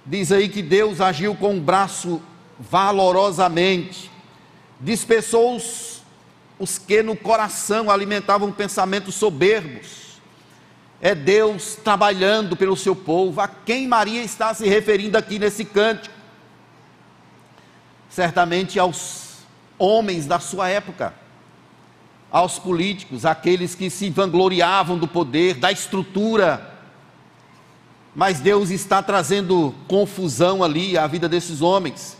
diz 0.06 0.32
aí 0.32 0.48
que 0.48 0.62
Deus 0.62 1.02
agiu 1.02 1.36
com 1.36 1.58
o 1.58 1.62
braço 1.62 2.22
valorosamente, 2.60 4.12
dispersou 4.80 5.56
os, 5.56 6.04
os 6.60 6.78
que 6.78 7.02
no 7.02 7.16
coração 7.16 7.90
alimentavam 7.90 8.52
pensamentos 8.52 9.16
soberbos. 9.16 10.02
É 11.02 11.16
Deus 11.16 11.76
trabalhando 11.84 12.56
pelo 12.56 12.78
seu 12.78 12.96
povo, 12.96 13.42
a 13.42 13.48
quem 13.48 13.88
Maria 13.88 14.22
está 14.22 14.54
se 14.54 14.68
referindo 14.68 15.18
aqui 15.18 15.40
nesse 15.40 15.66
cântico 15.66 16.11
certamente 18.12 18.78
aos 18.78 19.38
homens 19.80 20.28
da 20.28 20.40
sua 20.40 20.70
época, 20.70 21.14
aos 22.30 22.60
políticos, 22.60 23.26
aqueles 23.26 23.74
que 23.74 23.90
se 23.90 24.10
vangloriavam 24.10 24.98
do 24.98 25.08
poder, 25.08 25.56
da 25.56 25.72
estrutura. 25.72 26.70
Mas 28.14 28.40
Deus 28.40 28.70
está 28.70 29.02
trazendo 29.02 29.74
confusão 29.88 30.62
ali 30.64 30.98
à 30.98 31.08
vida 31.08 31.28
desses 31.28 31.62
homens. 31.62 32.18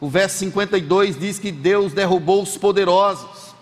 O 0.00 0.08
verso 0.08 0.38
52 0.38 1.18
diz 1.18 1.38
que 1.38 1.52
Deus 1.52 1.92
derrubou 1.92 2.42
os 2.42 2.56
poderosos, 2.56 3.54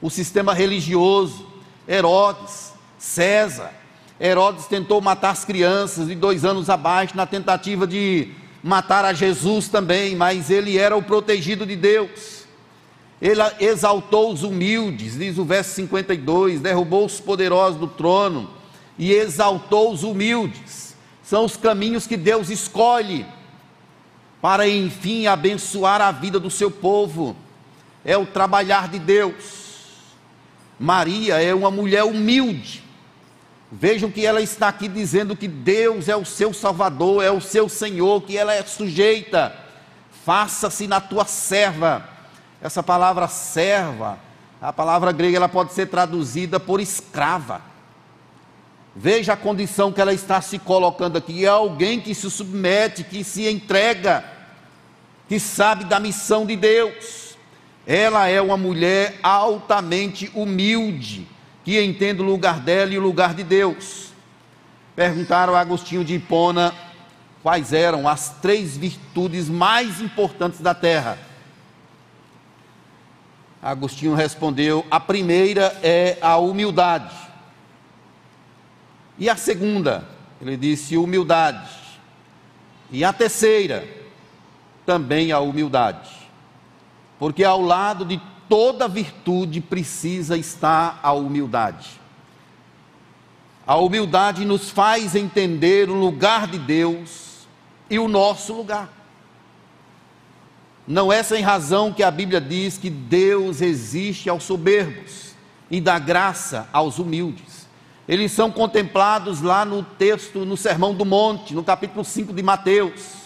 o 0.00 0.10
sistema 0.10 0.54
religioso, 0.54 1.46
Herodes, 1.88 2.72
César. 2.98 3.72
Herodes 4.20 4.66
tentou 4.66 5.00
matar 5.00 5.30
as 5.30 5.44
crianças 5.44 6.08
de 6.08 6.14
dois 6.14 6.44
anos 6.44 6.68
abaixo 6.68 7.16
na 7.16 7.26
tentativa 7.26 7.86
de 7.86 8.34
matar 8.62 9.04
a 9.04 9.12
Jesus 9.12 9.68
também, 9.68 10.14
mas 10.14 10.50
ele 10.50 10.76
era 10.76 10.96
o 10.96 11.02
protegido 11.02 11.66
de 11.66 11.76
Deus. 11.76 12.44
Ele 13.20 13.40
exaltou 13.60 14.32
os 14.32 14.42
humildes, 14.42 15.18
diz 15.18 15.36
o 15.36 15.44
verso 15.44 15.74
52, 15.74 16.60
derrubou 16.60 17.04
os 17.04 17.20
poderosos 17.20 17.78
do 17.78 17.86
trono 17.86 18.50
e 18.98 19.12
exaltou 19.12 19.92
os 19.92 20.02
humildes. 20.02 20.96
São 21.22 21.44
os 21.44 21.56
caminhos 21.56 22.06
que 22.06 22.16
Deus 22.16 22.48
escolhe 22.48 23.26
para 24.40 24.66
enfim 24.66 25.26
abençoar 25.26 26.00
a 26.00 26.10
vida 26.10 26.40
do 26.40 26.50
seu 26.50 26.70
povo. 26.70 27.36
É 28.04 28.16
o 28.16 28.24
trabalhar 28.24 28.88
de 28.88 28.98
Deus. 28.98 29.60
Maria 30.78 31.42
é 31.42 31.54
uma 31.54 31.70
mulher 31.70 32.04
humilde, 32.04 32.82
Vejam 33.72 34.10
que 34.10 34.26
ela 34.26 34.40
está 34.40 34.66
aqui 34.66 34.88
dizendo 34.88 35.36
que 35.36 35.46
Deus 35.46 36.08
é 36.08 36.16
o 36.16 36.24
seu 36.24 36.52
Salvador, 36.52 37.22
é 37.22 37.30
o 37.30 37.40
seu 37.40 37.68
Senhor, 37.68 38.20
que 38.22 38.36
ela 38.36 38.52
é 38.52 38.62
sujeita. 38.64 39.54
Faça-se 40.24 40.88
na 40.88 41.00
tua 41.00 41.24
serva. 41.24 42.08
Essa 42.60 42.82
palavra 42.82 43.28
serva, 43.28 44.18
a 44.60 44.72
palavra 44.72 45.12
grega, 45.12 45.36
ela 45.36 45.48
pode 45.48 45.72
ser 45.72 45.86
traduzida 45.86 46.58
por 46.58 46.80
escrava. 46.80 47.62
Veja 48.94 49.34
a 49.34 49.36
condição 49.36 49.92
que 49.92 50.00
ela 50.00 50.12
está 50.12 50.40
se 50.40 50.58
colocando 50.58 51.16
aqui. 51.16 51.44
É 51.44 51.48
alguém 51.48 52.00
que 52.00 52.12
se 52.12 52.28
submete, 52.28 53.04
que 53.04 53.22
se 53.22 53.48
entrega, 53.48 54.24
que 55.28 55.38
sabe 55.38 55.84
da 55.84 56.00
missão 56.00 56.44
de 56.44 56.56
Deus. 56.56 57.36
Ela 57.86 58.26
é 58.26 58.42
uma 58.42 58.56
mulher 58.56 59.18
altamente 59.22 60.28
humilde 60.34 61.26
que 61.70 61.80
entenda 61.80 62.20
o 62.20 62.26
lugar 62.26 62.58
dela 62.58 62.92
e 62.92 62.98
o 62.98 63.00
lugar 63.00 63.32
de 63.32 63.44
Deus. 63.44 64.08
Perguntaram 64.96 65.54
a 65.54 65.60
Agostinho 65.60 66.04
de 66.04 66.16
Hipona 66.16 66.74
quais 67.44 67.72
eram 67.72 68.08
as 68.08 68.40
três 68.42 68.76
virtudes 68.76 69.48
mais 69.48 70.00
importantes 70.00 70.60
da 70.60 70.74
terra. 70.74 71.16
Agostinho 73.62 74.16
respondeu: 74.16 74.84
a 74.90 74.98
primeira 74.98 75.78
é 75.80 76.18
a 76.20 76.38
humildade. 76.38 77.14
E 79.16 79.30
a 79.30 79.36
segunda, 79.36 80.08
ele 80.42 80.56
disse 80.56 80.96
humildade. 80.96 81.70
E 82.90 83.04
a 83.04 83.12
terceira, 83.12 83.86
também 84.84 85.30
a 85.30 85.38
humildade. 85.38 86.10
Porque 87.16 87.44
ao 87.44 87.62
lado 87.62 88.04
de 88.04 88.20
toda 88.50 88.88
virtude 88.88 89.60
precisa 89.60 90.36
estar 90.36 90.98
a 91.04 91.12
humildade. 91.12 92.00
A 93.64 93.76
humildade 93.76 94.44
nos 94.44 94.70
faz 94.70 95.14
entender 95.14 95.88
o 95.88 95.94
lugar 95.94 96.48
de 96.48 96.58
Deus 96.58 97.46
e 97.88 97.96
o 97.96 98.08
nosso 98.08 98.52
lugar. 98.52 98.92
Não 100.84 101.12
é 101.12 101.22
sem 101.22 101.40
razão 101.40 101.92
que 101.92 102.02
a 102.02 102.10
Bíblia 102.10 102.40
diz 102.40 102.76
que 102.76 102.90
Deus 102.90 103.60
existe 103.60 104.28
aos 104.28 104.42
soberbos 104.42 105.36
e 105.70 105.80
dá 105.80 106.00
graça 106.00 106.68
aos 106.72 106.98
humildes. 106.98 107.68
Eles 108.08 108.32
são 108.32 108.50
contemplados 108.50 109.40
lá 109.40 109.64
no 109.64 109.84
texto, 109.84 110.44
no 110.44 110.56
Sermão 110.56 110.92
do 110.92 111.04
Monte, 111.04 111.54
no 111.54 111.62
capítulo 111.62 112.04
5 112.04 112.32
de 112.32 112.42
Mateus. 112.42 113.19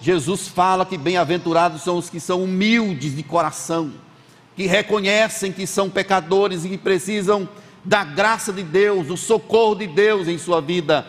Jesus 0.00 0.48
fala 0.48 0.84
que 0.84 0.98
bem-aventurados 0.98 1.82
são 1.82 1.96
os 1.96 2.10
que 2.10 2.20
são 2.20 2.44
humildes 2.44 3.16
de 3.16 3.22
coração, 3.22 3.92
que 4.54 4.66
reconhecem 4.66 5.52
que 5.52 5.66
são 5.66 5.90
pecadores 5.90 6.64
e 6.64 6.68
que 6.68 6.78
precisam 6.78 7.48
da 7.84 8.04
graça 8.04 8.52
de 8.52 8.62
Deus, 8.62 9.06
do 9.06 9.16
socorro 9.16 9.76
de 9.76 9.86
Deus 9.86 10.28
em 10.28 10.38
sua 10.38 10.60
vida. 10.60 11.06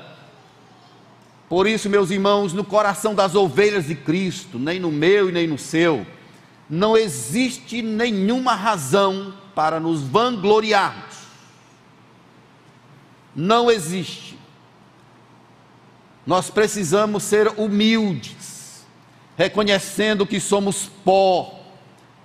Por 1.50 1.66
isso, 1.66 1.90
meus 1.90 2.12
irmãos, 2.12 2.54
no 2.54 2.64
coração 2.64 3.16
das 3.16 3.34
ovelhas 3.34 3.88
de 3.88 3.96
Cristo, 3.96 4.60
nem 4.60 4.80
no 4.80 4.92
meu 4.92 5.30
e 5.30 5.32
nem 5.32 5.48
no 5.48 5.58
seu, 5.58 6.06
não 6.70 6.98
existe 6.98 7.82
nenhuma 7.82 8.54
razão 8.54 9.34
para 9.56 9.80
nos 9.80 10.02
vangloriarmos. 10.02 11.16
Não 13.36 13.72
existe. 13.72 14.38
Nós 16.26 16.50
precisamos 16.50 17.24
ser 17.24 17.48
humildes, 17.58 18.36
reconhecendo 19.38 20.26
que 20.26 20.40
somos 20.40 20.90
pó, 21.06 21.64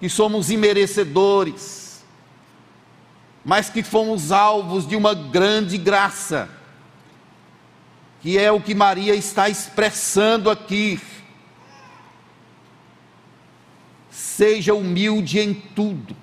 que 0.00 0.08
somos 0.08 0.50
imerecedores, 0.50 2.02
mas 3.44 3.68
que 3.68 3.82
fomos 3.82 4.32
alvos 4.32 4.88
de 4.88 4.96
uma 4.96 5.14
grande 5.14 5.76
graça, 5.76 6.48
que 8.22 8.38
é 8.38 8.50
o 8.50 8.60
que 8.60 8.74
Maria 8.74 9.14
está 9.14 9.48
expressando 9.50 10.48
aqui. 10.48 10.98
Seja 14.10 14.72
humilde 14.72 15.38
em 15.38 15.52
tudo. 15.52 16.16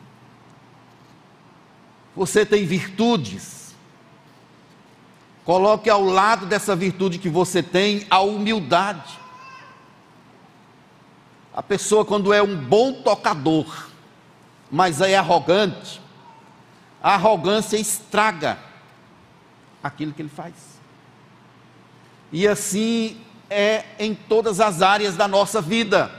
Você 2.16 2.46
tem 2.46 2.66
virtudes. 2.66 3.76
Coloque 5.46 5.90
ao 5.90 6.04
lado 6.04 6.46
dessa 6.46 6.76
virtude 6.76 7.20
que 7.20 7.30
você 7.30 7.62
tem 7.62 8.06
a 8.10 8.22
humildade. 8.22 9.20
A 11.54 11.64
pessoa, 11.64 12.06
quando 12.06 12.32
é 12.32 12.42
um 12.42 12.56
bom 12.56 12.94
tocador, 13.02 13.88
mas 14.72 15.02
é 15.02 15.18
arrogante, 15.18 16.00
a 17.02 17.16
arrogância 17.16 17.78
estraga 17.78 18.60
aquilo 19.82 20.14
que 20.14 20.22
ele 20.22 20.30
faz. 20.30 20.54
E 22.32 22.48
assim 22.48 23.20
é 23.50 23.84
em 23.98 24.14
todas 24.14 24.60
as 24.60 24.82
áreas 24.82 25.16
da 25.16 25.28
nossa 25.28 25.62
vida. 25.62 26.12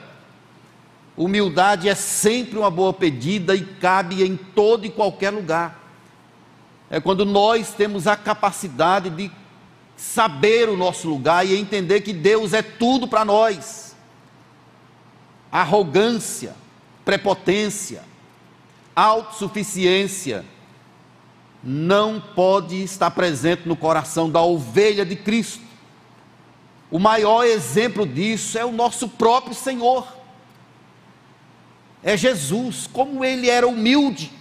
Humildade 1.17 1.89
é 1.89 1.95
sempre 1.95 2.59
uma 2.59 2.71
boa 2.71 2.93
pedida 2.93 3.55
e 3.55 3.65
cabe 3.65 4.25
em 4.25 4.37
todo 4.37 4.85
e 4.85 4.91
qualquer 4.91 5.31
lugar. 5.31 5.79
É 6.89 7.01
quando 7.01 7.25
nós 7.25 7.73
temos 7.73 8.07
a 8.07 8.17
capacidade 8.17 9.11
de 9.11 9.31
saber 9.97 10.69
o 10.69 10.77
nosso 10.77 11.09
lugar 11.09 11.47
e 11.47 11.57
entender 11.57 12.01
que 12.01 12.13
Deus 12.13 12.53
é 12.53 12.63
tudo 12.63 13.07
para 13.07 13.25
nós. 13.25 13.90
Arrogância, 15.51 16.55
prepotência, 17.05 18.03
autossuficiência 18.95 20.45
não 21.63 22.21
pode 22.21 22.83
estar 22.83 23.11
presente 23.11 23.69
no 23.69 23.77
coração 23.77 24.31
da 24.31 24.43
ovelha 24.43 25.05
de 25.05 25.17
Cristo. 25.17 25.63
O 26.91 26.99
maior 26.99 27.45
exemplo 27.45 28.07
disso 28.07 28.59
é 28.59 28.65
o 28.65 28.73
nosso 28.73 29.09
próprio 29.09 29.55
Senhor 29.55 30.21
é 32.03 32.17
Jesus, 32.17 32.89
como 32.91 33.25
ele 33.25 33.49
era 33.49 33.67
humilde. 33.67 34.33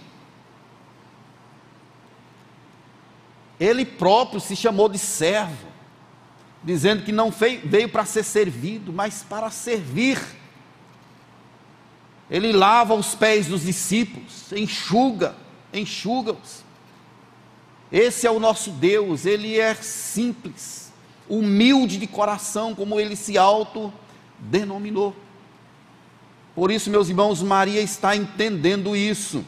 Ele 3.58 3.84
próprio 3.84 4.40
se 4.40 4.56
chamou 4.56 4.88
de 4.88 4.98
servo, 4.98 5.68
dizendo 6.64 7.02
que 7.02 7.12
não 7.12 7.30
veio 7.30 7.88
para 7.90 8.06
ser 8.06 8.24
servido, 8.24 8.92
mas 8.92 9.22
para 9.22 9.50
servir. 9.50 10.18
Ele 12.30 12.52
lava 12.52 12.94
os 12.94 13.14
pés 13.14 13.48
dos 13.48 13.62
discípulos, 13.62 14.52
enxuga, 14.52 15.34
enxuga-os. 15.72 16.62
Esse 17.90 18.26
é 18.26 18.30
o 18.30 18.38
nosso 18.38 18.70
Deus, 18.70 19.26
ele 19.26 19.58
é 19.58 19.74
simples, 19.74 20.92
humilde 21.28 21.98
de 21.98 22.06
coração, 22.06 22.72
como 22.72 23.00
ele 23.00 23.16
se 23.16 23.36
autodenominou. 23.36 25.14
Por 26.54 26.70
isso, 26.70 26.88
meus 26.88 27.08
irmãos, 27.08 27.42
Maria 27.42 27.80
está 27.80 28.14
entendendo 28.14 28.94
isso. 28.94 29.44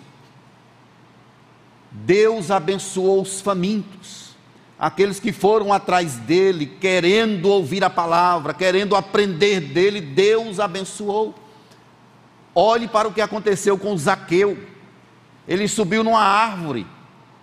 Deus 1.89 2.51
abençoou 2.51 3.23
os 3.23 3.41
famintos, 3.41 4.31
aqueles 4.77 5.21
que 5.21 5.33
foram 5.33 5.73
atrás 5.73 6.17
dele, 6.17 6.67
querendo 6.67 7.47
ouvir 7.49 7.85
a 7.85 7.91
palavra, 7.91 8.54
querendo 8.54 8.97
aprender 8.97 9.61
dele, 9.61 10.00
Deus 10.00 10.59
abençoou. 10.59 11.42
Olhe 12.54 12.88
para 12.88 13.08
o 13.08 13.12
que 13.12 13.21
aconteceu 13.21 13.78
com 13.78 13.97
Zaqueu. 13.97 14.58
Ele 15.47 15.67
subiu 15.67 16.04
numa 16.04 16.23
árvore, 16.23 16.86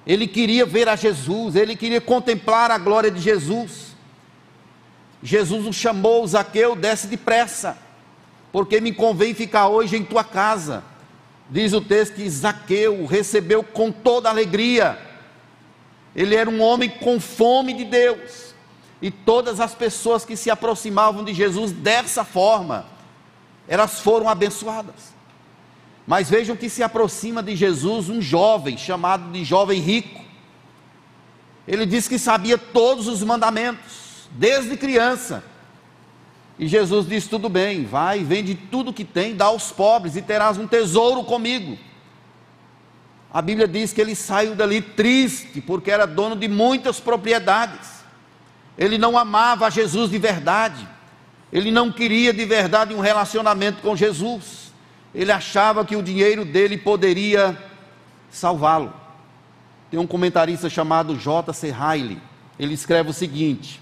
ele 0.08 0.26
queria 0.28 0.66
ver 0.66 0.88
a 0.88 0.96
Jesus, 0.96 1.56
ele 1.56 1.76
queria 1.76 2.00
contemplar 2.00 2.72
a 2.72 2.78
glória 2.78 3.12
de 3.12 3.20
Jesus. 3.20 3.96
Jesus 5.22 5.66
o 5.66 5.74
chamou, 5.74 6.26
Zaqueu, 6.26 6.76
desce 6.76 7.08
depressa 7.08 7.90
porque 8.52 8.82
me 8.82 8.92
convém 8.92 9.34
ficar 9.34 9.68
hoje 9.68 9.96
em 9.96 10.04
tua 10.04 10.24
casa. 10.24 10.84
Diz 11.50 11.74
o 11.74 11.82
texto 11.82 12.16
que 12.16 12.30
Zaqueu 12.30 13.06
recebeu 13.06 13.64
com 13.64 13.92
toda 13.92 14.30
alegria. 14.30 15.00
Ele 16.16 16.36
era 16.36 16.50
um 16.50 16.62
homem 16.62 16.90
com 16.90 17.20
fome 17.20 17.74
de 17.74 17.86
Deus. 17.86 18.54
E 19.02 19.10
todas 19.10 19.60
as 19.60 19.74
pessoas 19.74 20.26
que 20.26 20.36
se 20.36 20.50
aproximavam 20.50 21.24
de 21.24 21.34
Jesus 21.34 21.72
dessa 21.72 22.24
forma, 22.24 22.86
elas 23.70 24.00
foram 24.00 24.28
abençoadas. 24.28 25.14
Mas 26.08 26.28
vejam 26.28 26.56
que 26.56 26.70
se 26.72 26.82
aproxima 26.82 27.44
de 27.44 27.56
Jesus 27.56 28.10
um 28.10 28.20
jovem, 28.20 28.76
chamado 28.76 29.32
de 29.32 29.46
jovem 29.46 29.80
rico. 29.80 30.20
Ele 31.68 31.86
diz 31.86 32.08
que 32.08 32.18
sabia 32.18 32.58
todos 32.58 33.08
os 33.08 33.22
mandamentos, 33.22 34.28
desde 34.32 34.76
criança. 34.76 35.44
E 36.58 36.68
Jesus 36.68 37.08
disse: 37.08 37.30
Tudo 37.30 37.48
bem, 37.48 37.86
vai, 37.86 38.24
vende 38.24 38.56
tudo 38.56 38.92
que 38.92 39.06
tem, 39.06 39.36
dá 39.36 39.46
aos 39.46 39.72
pobres 39.72 40.16
e 40.16 40.22
terás 40.24 40.58
um 40.58 40.66
tesouro 40.66 41.24
comigo. 41.24 41.78
A 43.32 43.40
Bíblia 43.44 43.68
diz 43.68 43.94
que 43.94 44.02
ele 44.02 44.16
saiu 44.16 44.56
dali 44.56 44.82
triste, 44.82 45.62
porque 45.62 45.92
era 45.92 46.08
dono 46.08 46.36
de 46.36 46.48
muitas 46.48 47.00
propriedades. 47.00 48.04
Ele 48.76 48.98
não 48.98 49.16
amava 49.16 49.70
Jesus 49.70 50.10
de 50.10 50.18
verdade. 50.18 50.90
Ele 51.52 51.72
não 51.72 51.92
queria 51.92 52.34
de 52.34 52.46
verdade 52.46 52.94
um 52.94 53.00
relacionamento 53.00 53.82
com 53.82 53.96
Jesus. 53.96 54.72
Ele 55.14 55.32
achava 55.32 55.84
que 55.84 55.96
o 55.96 56.04
dinheiro 56.04 56.46
dele 56.46 56.78
poderia 56.78 57.58
salvá-lo. 58.30 58.94
Tem 59.90 60.00
um 60.00 60.06
comentarista 60.06 60.70
chamado 60.70 61.16
J.C. 61.16 61.72
Riley. 61.72 62.20
Ele 62.60 62.74
escreve 62.74 63.10
o 63.10 63.14
seguinte: 63.14 63.82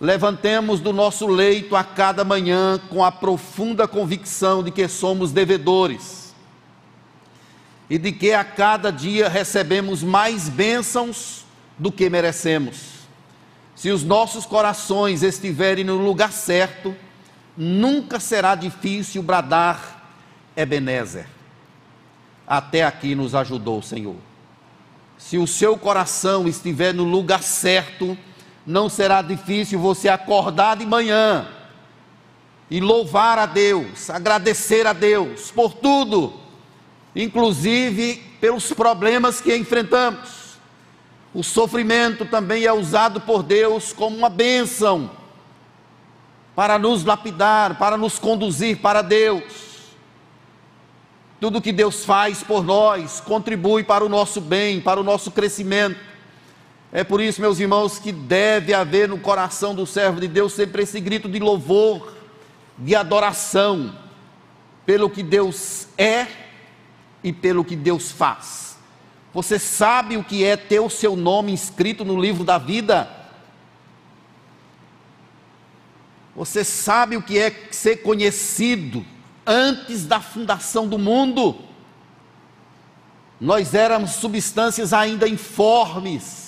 levantemos 0.00 0.80
do 0.80 0.92
nosso 0.92 1.26
leito 1.26 1.76
a 1.76 1.84
cada 1.84 2.24
manhã 2.24 2.80
com 2.90 3.04
a 3.04 3.12
profunda 3.12 3.86
convicção 3.86 4.62
de 4.62 4.70
que 4.72 4.88
somos 4.88 5.30
devedores 5.30 6.34
e 7.88 7.98
de 7.98 8.10
que 8.10 8.32
a 8.32 8.42
cada 8.42 8.90
dia 8.90 9.28
recebemos 9.28 10.02
mais 10.02 10.48
bênçãos 10.48 11.44
do 11.78 11.92
que 11.92 12.10
merecemos. 12.10 12.95
Se 13.76 13.90
os 13.90 14.02
nossos 14.02 14.46
corações 14.46 15.22
estiverem 15.22 15.84
no 15.84 15.98
lugar 15.98 16.32
certo, 16.32 16.96
nunca 17.54 18.18
será 18.18 18.54
difícil 18.54 19.22
bradar 19.22 20.02
Ebenezer. 20.56 21.26
Até 22.46 22.82
aqui 22.84 23.14
nos 23.14 23.34
ajudou 23.34 23.80
o 23.80 23.82
Senhor. 23.82 24.16
Se 25.18 25.36
o 25.36 25.46
seu 25.46 25.76
coração 25.76 26.48
estiver 26.48 26.94
no 26.94 27.04
lugar 27.04 27.42
certo, 27.42 28.16
não 28.66 28.88
será 28.88 29.20
difícil 29.20 29.78
você 29.78 30.08
acordar 30.08 30.78
de 30.78 30.86
manhã 30.86 31.46
e 32.70 32.80
louvar 32.80 33.38
a 33.38 33.44
Deus, 33.44 34.08
agradecer 34.08 34.86
a 34.86 34.94
Deus 34.94 35.50
por 35.50 35.74
tudo, 35.74 36.32
inclusive 37.14 38.22
pelos 38.40 38.72
problemas 38.72 39.38
que 39.38 39.54
enfrentamos. 39.54 40.45
O 41.36 41.42
sofrimento 41.42 42.24
também 42.24 42.64
é 42.64 42.72
usado 42.72 43.20
por 43.20 43.42
Deus 43.42 43.92
como 43.92 44.16
uma 44.16 44.30
bênção 44.30 45.10
para 46.54 46.78
nos 46.78 47.04
lapidar, 47.04 47.76
para 47.76 47.98
nos 47.98 48.18
conduzir 48.18 48.78
para 48.78 49.02
Deus. 49.02 49.92
Tudo 51.38 51.60
que 51.60 51.72
Deus 51.72 52.06
faz 52.06 52.42
por 52.42 52.64
nós 52.64 53.20
contribui 53.20 53.84
para 53.84 54.02
o 54.02 54.08
nosso 54.08 54.40
bem, 54.40 54.80
para 54.80 54.98
o 54.98 55.04
nosso 55.04 55.30
crescimento. 55.30 56.00
É 56.90 57.04
por 57.04 57.20
isso, 57.20 57.42
meus 57.42 57.60
irmãos, 57.60 57.98
que 57.98 58.12
deve 58.12 58.72
haver 58.72 59.06
no 59.06 59.18
coração 59.18 59.74
do 59.74 59.84
servo 59.84 60.22
de 60.22 60.28
Deus 60.28 60.54
sempre 60.54 60.84
esse 60.84 60.98
grito 61.00 61.28
de 61.28 61.38
louvor, 61.38 62.14
de 62.78 62.96
adoração, 62.96 63.94
pelo 64.86 65.10
que 65.10 65.22
Deus 65.22 65.86
é 65.98 66.28
e 67.22 67.30
pelo 67.30 67.62
que 67.62 67.76
Deus 67.76 68.10
faz. 68.10 68.65
Você 69.36 69.58
sabe 69.58 70.16
o 70.16 70.24
que 70.24 70.42
é 70.42 70.56
ter 70.56 70.80
o 70.80 70.88
seu 70.88 71.14
nome 71.14 71.52
inscrito 71.52 72.02
no 72.02 72.18
livro 72.18 72.42
da 72.42 72.56
vida? 72.56 73.06
Você 76.34 76.64
sabe 76.64 77.16
o 77.16 77.22
que 77.22 77.38
é 77.38 77.68
ser 77.70 77.98
conhecido 77.98 79.04
antes 79.46 80.06
da 80.06 80.20
fundação 80.20 80.88
do 80.88 80.98
mundo? 80.98 81.54
Nós 83.38 83.74
éramos 83.74 84.12
substâncias 84.12 84.94
ainda 84.94 85.28
informes 85.28 86.46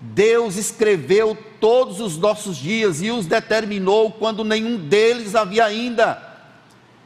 Deus 0.00 0.56
escreveu 0.56 1.36
todos 1.58 2.00
os 2.00 2.18
nossos 2.18 2.56
dias 2.56 3.00
e 3.00 3.10
os 3.10 3.26
determinou 3.26 4.12
quando 4.12 4.44
nenhum 4.44 4.76
deles 4.76 5.34
havia 5.34 5.64
ainda. 5.64 6.22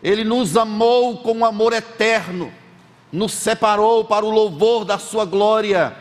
Ele 0.03 0.25
nos 0.25 0.57
amou 0.57 1.19
com 1.19 1.33
um 1.33 1.45
amor 1.45 1.73
eterno. 1.73 2.53
Nos 3.13 3.33
separou 3.33 4.05
para 4.05 4.25
o 4.25 4.31
louvor 4.31 4.85
da 4.85 4.99
Sua 4.99 5.25
glória. 5.25 5.95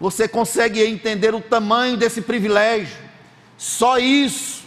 Você 0.00 0.28
consegue 0.28 0.82
entender 0.82 1.34
o 1.34 1.40
tamanho 1.40 1.96
desse 1.96 2.22
privilégio? 2.22 2.96
Só 3.56 3.98
isso 3.98 4.58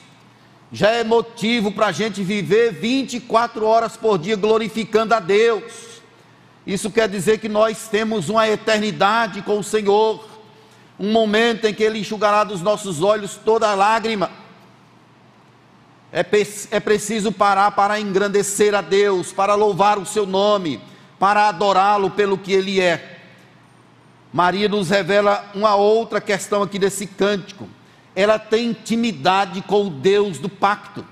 já 0.72 0.90
é 0.90 1.04
motivo 1.04 1.72
para 1.72 1.88
a 1.88 1.92
gente 1.92 2.24
viver 2.24 2.72
24 2.72 3.66
horas 3.66 3.98
por 3.98 4.18
dia 4.18 4.36
glorificando 4.36 5.14
a 5.14 5.20
Deus. 5.20 6.02
Isso 6.66 6.92
quer 6.92 7.10
dizer 7.10 7.40
que 7.40 7.50
nós 7.50 7.88
temos 7.88 8.30
uma 8.30 8.48
eternidade 8.48 9.42
com 9.42 9.60
o 9.60 9.64
Senhor, 9.64 10.26
um 11.00 11.12
momento 11.12 11.66
em 11.66 11.74
que 11.74 11.84
Ele 11.84 12.00
enxugará 12.00 12.44
dos 12.44 12.62
nossos 12.62 13.02
olhos 13.02 13.36
toda 13.36 13.74
lágrima. 13.74 14.32
É, 16.14 16.26
é 16.72 16.80
preciso 16.80 17.32
parar 17.32 17.72
para 17.72 18.00
engrandecer 18.00 18.76
a 18.76 18.82
Deus, 18.82 19.34
para 19.34 19.56
louvar 19.56 19.98
o 19.98 20.06
Seu 20.06 20.26
nome, 20.26 20.80
para 21.22 21.48
adorá-lo 21.48 22.10
pelo 22.10 22.38
que 22.38 22.52
Ele 22.52 22.82
é. 22.82 23.20
Maria 24.34 24.68
nos 24.68 24.90
revela 24.90 25.50
uma 25.56 25.76
outra 25.76 26.20
questão 26.20 26.62
aqui 26.62 26.78
desse 26.78 27.08
cântico. 27.08 27.70
Ela 28.14 28.38
tem 28.38 28.72
intimidade 28.72 29.62
com 29.62 29.86
o 29.86 29.90
Deus 29.90 30.38
do 30.38 30.50
pacto. 30.50 31.06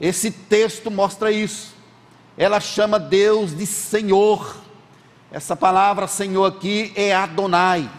Esse 0.00 0.30
texto 0.30 0.90
mostra 0.90 1.30
isso 1.30 1.76
ela 2.38 2.60
chama 2.60 3.00
Deus 3.00 3.54
de 3.54 3.66
Senhor. 3.66 4.56
Essa 5.28 5.56
palavra 5.56 6.06
Senhor 6.06 6.44
aqui 6.44 6.92
é 6.94 7.12
Adonai, 7.12 7.90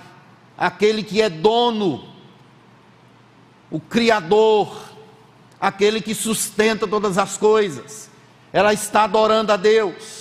aquele 0.58 1.04
que 1.04 1.21
é 1.21 1.30
dono, 1.30 2.08
o 3.69 3.80
Criador, 3.82 4.75
aquele 5.60 6.02
que 6.02 6.15
sustenta 6.15 6.88
todas 6.88 7.17
as 7.17 7.38
coisas. 7.38 8.10
Ela 8.54 8.73
está 8.73 9.04
adorando 9.04 9.52
a 9.52 9.58
Deus. 9.58 10.19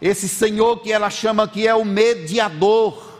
Esse 0.00 0.28
Senhor 0.28 0.80
que 0.80 0.92
ela 0.92 1.10
chama 1.10 1.44
aqui 1.44 1.66
é 1.66 1.74
o 1.74 1.84
mediador. 1.84 3.14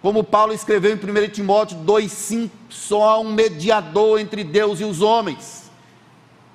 Como 0.00 0.24
Paulo 0.24 0.52
escreveu 0.52 0.92
em 0.92 0.96
1 0.96 1.30
Timóteo 1.30 1.78
2,5: 1.78 2.50
só 2.68 3.08
há 3.10 3.18
um 3.18 3.32
mediador 3.32 4.18
entre 4.18 4.42
Deus 4.42 4.80
e 4.80 4.84
os 4.84 5.00
homens, 5.00 5.70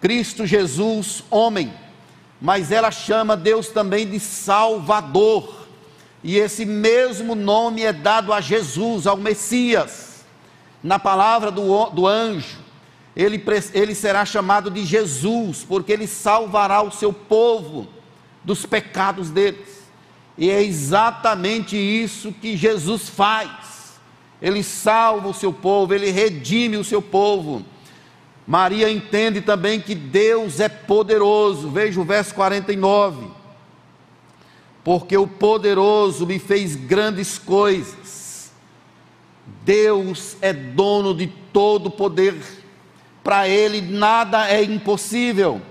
Cristo 0.01 0.45
Jesus, 0.45 1.23
homem 1.29 1.73
mas 2.39 2.71
ela 2.71 2.91
chama 2.91 3.35
Deus 3.35 3.69
também 3.69 4.07
de 4.07 4.19
Salvador. 4.19 5.67
E 6.23 6.37
esse 6.37 6.65
mesmo 6.65 7.35
nome 7.35 7.83
é 7.83 7.93
dado 7.93 8.31
a 8.33 8.41
Jesus, 8.41 9.07
ao 9.07 9.17
Messias. 9.17 10.25
Na 10.83 10.99
palavra 10.99 11.49
do, 11.51 11.85
do 11.87 12.05
anjo, 12.05 12.59
ele, 13.15 13.43
ele 13.73 13.95
será 13.95 14.25
chamado 14.25 14.69
de 14.69 14.85
Jesus, 14.85 15.65
porque 15.67 15.91
ele 15.91 16.07
salvará 16.07 16.81
o 16.81 16.91
seu 16.91 17.11
povo 17.11 17.87
dos 18.47 18.65
pecados 18.65 19.29
deles. 19.29 19.87
E 20.35 20.49
é 20.49 20.63
exatamente 20.63 21.77
isso 21.77 22.31
que 22.31 22.57
Jesus 22.57 23.07
faz. 23.07 23.99
Ele 24.41 24.63
salva 24.63 25.27
o 25.27 25.33
seu 25.35 25.53
povo, 25.53 25.93
ele 25.93 26.09
redime 26.09 26.77
o 26.77 26.83
seu 26.83 27.01
povo 27.01 27.63
Maria 28.47 28.89
entende 28.89 29.41
também 29.41 29.81
que 29.81 29.93
Deus 29.93 30.61
é 30.61 30.69
poderoso. 30.69 31.69
Veja 31.69 31.99
o 31.99 32.05
verso 32.05 32.33
49. 32.33 33.27
Porque 34.85 35.17
o 35.17 35.27
poderoso 35.27 36.25
me 36.25 36.39
fez 36.39 36.73
grandes 36.73 37.37
coisas. 37.37 38.49
Deus 39.65 40.37
é 40.39 40.53
dono 40.53 41.13
de 41.13 41.27
todo 41.51 41.91
poder. 41.91 42.35
Para 43.21 43.49
ele 43.49 43.81
nada 43.81 44.49
é 44.49 44.63
impossível. 44.63 45.61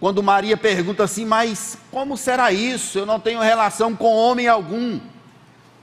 Quando 0.00 0.22
Maria 0.22 0.56
pergunta 0.56 1.04
assim, 1.04 1.24
mas 1.24 1.76
como 1.90 2.16
será 2.16 2.52
isso? 2.52 2.98
Eu 2.98 3.06
não 3.06 3.18
tenho 3.18 3.40
relação 3.40 3.96
com 3.96 4.14
homem 4.14 4.46
algum. 4.46 5.00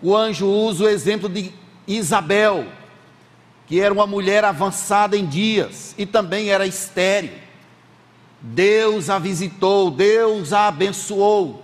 O 0.02 0.16
anjo 0.16 0.48
usa 0.48 0.86
o 0.86 0.90
exemplo 0.90 1.28
de 1.28 1.52
Isabel 1.88 2.66
que 3.68 3.80
era 3.80 3.94
uma 3.94 4.06
mulher 4.06 4.44
avançada 4.46 5.18
em 5.18 5.26
dias 5.26 5.96
e 5.98 6.06
também 6.06 6.50
era 6.50 6.68
estéril. 6.68 7.32
Deus 8.40 9.10
a 9.10 9.18
visitou, 9.18 9.90
Deus 9.90 10.54
a 10.54 10.68
abençoou. 10.68 11.64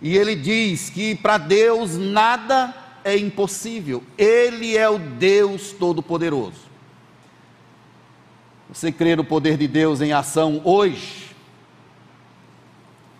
E 0.00 0.16
ele 0.16 0.34
diz 0.34 0.90
que 0.90 1.14
para 1.14 1.38
Deus 1.38 1.96
nada 1.96 2.74
é 3.02 3.16
impossível. 3.16 4.02
Ele 4.18 4.76
é 4.76 4.88
o 4.88 4.98
Deus 4.98 5.72
Todo-Poderoso. 5.72 6.72
Você 8.70 8.92
crê 8.92 9.16
no 9.16 9.24
poder 9.24 9.56
de 9.56 9.68
Deus 9.68 10.00
em 10.00 10.12
ação 10.12 10.60
hoje? 10.64 11.31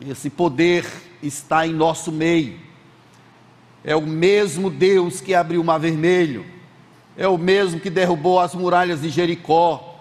Esse 0.08 0.28
poder 0.28 0.86
está 1.22 1.66
em 1.66 1.72
nosso 1.72 2.10
meio. 2.10 2.58
É 3.84 3.94
o 3.94 4.02
mesmo 4.02 4.70
Deus 4.70 5.20
que 5.20 5.34
abriu 5.34 5.60
o 5.60 5.64
mar 5.64 5.78
vermelho. 5.78 6.44
É 7.16 7.28
o 7.28 7.36
mesmo 7.38 7.78
que 7.78 7.90
derrubou 7.90 8.40
as 8.40 8.54
muralhas 8.54 9.02
de 9.02 9.10
Jericó, 9.10 9.92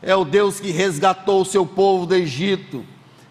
é 0.00 0.14
o 0.14 0.24
Deus 0.24 0.60
que 0.60 0.70
resgatou 0.70 1.40
o 1.40 1.44
seu 1.44 1.66
povo 1.66 2.06
do 2.06 2.14
Egito, 2.14 2.84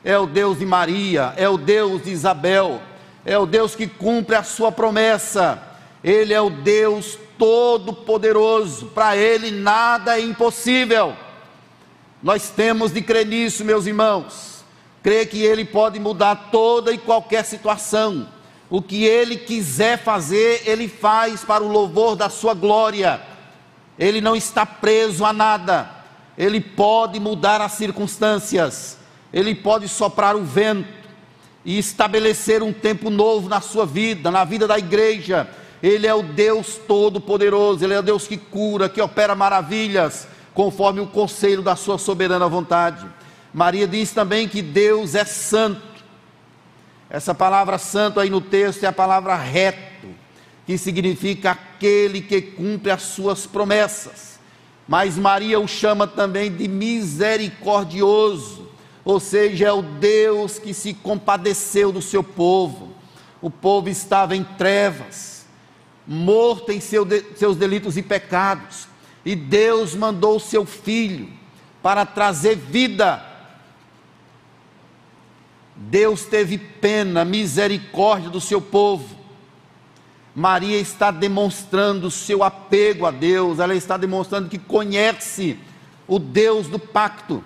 é 0.03 0.17
o 0.17 0.25
Deus 0.25 0.59
de 0.59 0.65
Maria, 0.65 1.33
é 1.37 1.47
o 1.47 1.57
Deus 1.57 2.03
de 2.03 2.11
Isabel, 2.11 2.81
é 3.23 3.37
o 3.37 3.45
Deus 3.45 3.73
que 3.73 3.87
cumpre 3.87 4.35
a 4.35 4.43
sua 4.43 4.71
promessa, 4.71 5.61
Ele 6.03 6.33
é 6.33 6.41
o 6.41 6.49
Deus 6.49 7.17
Todo-Poderoso, 7.37 8.87
para 8.87 9.15
Ele 9.15 9.49
nada 9.49 10.19
é 10.19 10.21
impossível. 10.21 11.13
Nós 12.21 12.49
temos 12.49 12.91
de 12.91 13.01
crer 13.01 13.25
nisso, 13.25 13.63
meus 13.63 13.85
irmãos, 13.85 14.54
crer 15.05 15.29
que 15.29 15.43
Ele 15.43 15.63
pode 15.63 15.99
mudar 15.99 16.49
toda 16.51 16.91
e 16.91 16.97
qualquer 16.97 17.45
situação, 17.45 18.27
o 18.67 18.81
que 18.81 19.05
ele 19.05 19.37
quiser 19.37 19.99
fazer, 19.99 20.63
ele 20.65 20.87
faz 20.87 21.43
para 21.43 21.63
o 21.63 21.67
louvor 21.67 22.15
da 22.15 22.27
sua 22.27 22.55
glória. 22.55 23.21
Ele 23.99 24.19
não 24.19 24.35
está 24.35 24.65
preso 24.65 25.23
a 25.23 25.31
nada. 25.31 25.87
Ele 26.35 26.59
pode 26.59 27.19
mudar 27.19 27.61
as 27.61 27.73
circunstâncias. 27.73 28.97
Ele 29.31 29.53
pode 29.53 29.87
soprar 29.87 30.35
o 30.35 30.43
vento 30.43 30.89
e 31.63 31.77
estabelecer 31.77 32.63
um 32.63 32.73
tempo 32.73 33.11
novo 33.11 33.47
na 33.47 33.61
sua 33.61 33.85
vida, 33.85 34.31
na 34.31 34.43
vida 34.43 34.67
da 34.67 34.79
igreja. 34.79 35.47
Ele 35.83 36.07
é 36.07 36.15
o 36.15 36.23
Deus 36.23 36.79
Todo-Poderoso, 36.87 37.85
Ele 37.85 37.93
é 37.93 37.99
o 37.99 38.03
Deus 38.03 38.25
que 38.25 38.37
cura, 38.37 38.89
que 38.89 38.99
opera 38.99 39.35
maravilhas, 39.35 40.27
conforme 40.55 40.99
o 40.99 41.05
conselho 41.05 41.61
da 41.61 41.75
Sua 41.75 41.99
soberana 41.99 42.47
vontade. 42.47 43.05
Maria 43.55 43.87
diz 43.87 44.11
também 44.11 44.49
que 44.49 44.61
Deus 44.61 45.15
é 45.15 45.23
santo. 45.23 46.03
Essa 47.09 47.33
palavra 47.33 47.77
santo 47.77 48.19
aí 48.19 48.29
no 48.29 48.41
texto 48.41 48.83
é 48.83 48.87
a 48.87 48.91
palavra 48.91 49.33
reto, 49.37 50.09
que 50.67 50.77
significa 50.77 51.51
aquele 51.51 52.19
que 52.19 52.41
cumpre 52.41 52.91
as 52.91 53.03
suas 53.03 53.47
promessas. 53.47 54.41
Mas 54.85 55.17
Maria 55.17 55.57
o 55.57 55.69
chama 55.69 56.05
também 56.05 56.53
de 56.53 56.67
misericordioso, 56.67 58.69
ou 59.05 59.21
seja, 59.21 59.67
é 59.67 59.71
o 59.71 59.81
Deus 59.81 60.59
que 60.59 60.73
se 60.73 60.93
compadeceu 60.93 61.93
do 61.93 62.01
seu 62.01 62.21
povo. 62.21 62.93
O 63.41 63.49
povo 63.49 63.87
estava 63.87 64.35
em 64.35 64.43
trevas, 64.43 65.45
morto 66.05 66.73
em 66.73 66.81
seu 66.81 67.05
de, 67.05 67.23
seus 67.37 67.55
delitos 67.55 67.95
e 67.95 68.01
pecados, 68.01 68.89
e 69.23 69.33
Deus 69.33 69.95
mandou 69.95 70.35
o 70.35 70.41
seu 70.41 70.65
filho 70.65 71.29
para 71.81 72.05
trazer 72.05 72.57
vida 72.57 73.33
Deus 75.75 76.25
teve 76.25 76.57
pena, 76.57 77.25
misericórdia 77.25 78.29
do 78.29 78.39
seu 78.39 78.61
povo. 78.61 79.15
Maria 80.33 80.79
está 80.79 81.11
demonstrando 81.11 82.07
o 82.07 82.11
seu 82.11 82.43
apego 82.43 83.05
a 83.05 83.11
Deus, 83.11 83.59
ela 83.59 83.75
está 83.75 83.97
demonstrando 83.97 84.49
que 84.49 84.57
conhece 84.57 85.57
o 86.07 86.19
Deus 86.19 86.67
do 86.67 86.79
pacto. 86.79 87.43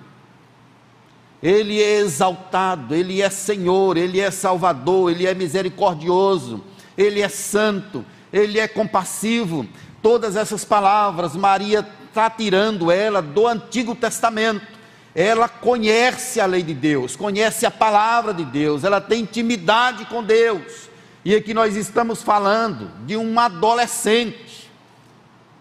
Ele 1.41 1.81
é 1.81 1.99
exaltado, 1.99 2.93
ele 2.93 3.21
é 3.21 3.29
Senhor, 3.29 3.95
ele 3.97 4.19
é 4.19 4.29
Salvador, 4.29 5.11
ele 5.11 5.25
é 5.25 5.33
misericordioso, 5.33 6.63
ele 6.97 7.21
é 7.21 7.29
santo, 7.29 8.03
ele 8.33 8.59
é 8.59 8.67
compassivo. 8.67 9.65
Todas 10.01 10.35
essas 10.35 10.65
palavras, 10.65 11.35
Maria 11.35 11.87
está 12.07 12.29
tirando 12.29 12.91
ela 12.91 13.21
do 13.21 13.47
Antigo 13.47 13.95
Testamento 13.95 14.78
ela 15.13 15.49
conhece 15.49 16.39
a 16.39 16.45
lei 16.45 16.61
de 16.61 16.73
Deus, 16.73 17.15
conhece 17.15 17.65
a 17.65 17.71
palavra 17.71 18.33
de 18.33 18.45
Deus, 18.45 18.83
ela 18.83 19.01
tem 19.01 19.21
intimidade 19.21 20.05
com 20.05 20.23
Deus. 20.23 20.89
E 21.25 21.35
aqui 21.35 21.53
nós 21.53 21.75
estamos 21.75 22.21
falando 22.21 22.91
de 23.05 23.15
uma 23.15 23.45
adolescente, 23.45 24.71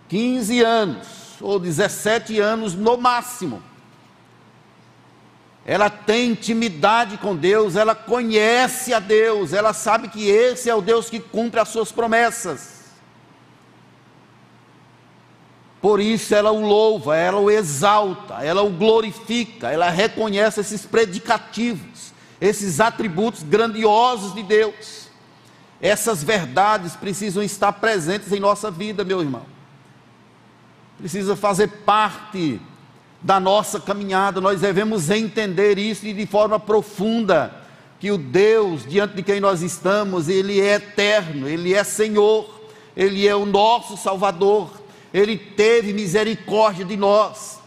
15 0.09 0.61
anos 0.61 1.07
ou 1.41 1.59
17 1.59 2.39
anos 2.39 2.75
no 2.75 2.97
máximo. 2.97 3.63
Ela 5.65 5.91
tem 5.91 6.31
intimidade 6.31 7.19
com 7.19 7.37
Deus, 7.37 7.77
ela 7.77 7.95
conhece 7.95 8.95
a 8.95 8.99
Deus, 8.99 9.53
ela 9.53 9.73
sabe 9.73 10.09
que 10.09 10.27
esse 10.29 10.71
é 10.71 10.75
o 10.75 10.81
Deus 10.81 11.11
que 11.11 11.21
cumpre 11.21 11.61
as 11.61 11.69
suas 11.69 11.93
promessas. 11.93 12.78
Por 15.81 16.01
isso 16.01 16.35
ela 16.35 16.51
o 16.51 16.61
louva, 16.61 17.17
ela 17.17 17.39
o 17.39 17.51
exalta, 17.51 18.35
ela 18.43 18.63
o 18.63 18.71
glorifica, 18.71 19.71
ela 19.71 19.89
reconhece 19.91 20.61
esses 20.61 20.85
predicativos. 20.85 22.13
esses 22.41 22.81
atributos 22.81 23.43
grandiosos 23.43 24.35
de 24.35 24.43
Deus. 24.43 25.09
Essas 25.81 26.23
verdades 26.23 26.97
precisam 26.97 27.43
estar 27.43 27.73
presentes 27.73 28.33
em 28.33 28.41
nossa 28.41 28.71
vida, 28.71 29.05
meu 29.05 29.21
irmão. 29.21 29.43
Precisa 30.99 31.37
fazer 31.37 31.69
parte 31.85 32.61
da 33.21 33.39
nossa 33.39 33.81
caminhada. 33.81 34.41
Nós 34.41 34.61
devemos 34.61 35.11
entender 35.11 35.79
isso 35.79 36.03
de 36.03 36.27
forma 36.27 36.59
profunda 36.59 37.55
que 38.01 38.11
o 38.13 38.19
Deus 38.19 38.87
diante 38.87 39.15
de 39.15 39.23
quem 39.23 39.41
nós 39.41 39.61
estamos, 39.61 40.29
ele 40.29 40.61
é 40.61 40.75
eterno, 40.75 41.49
ele 41.49 41.75
é 41.75 41.83
Senhor, 41.83 42.49
ele 42.97 43.27
é 43.27 43.35
o 43.35 43.45
nosso 43.45 43.97
Salvador. 43.97 44.78
Ele 45.13 45.37
teve 45.37 45.93
misericórdia 45.93 46.85
de 46.85 46.97
nós. 46.97 47.59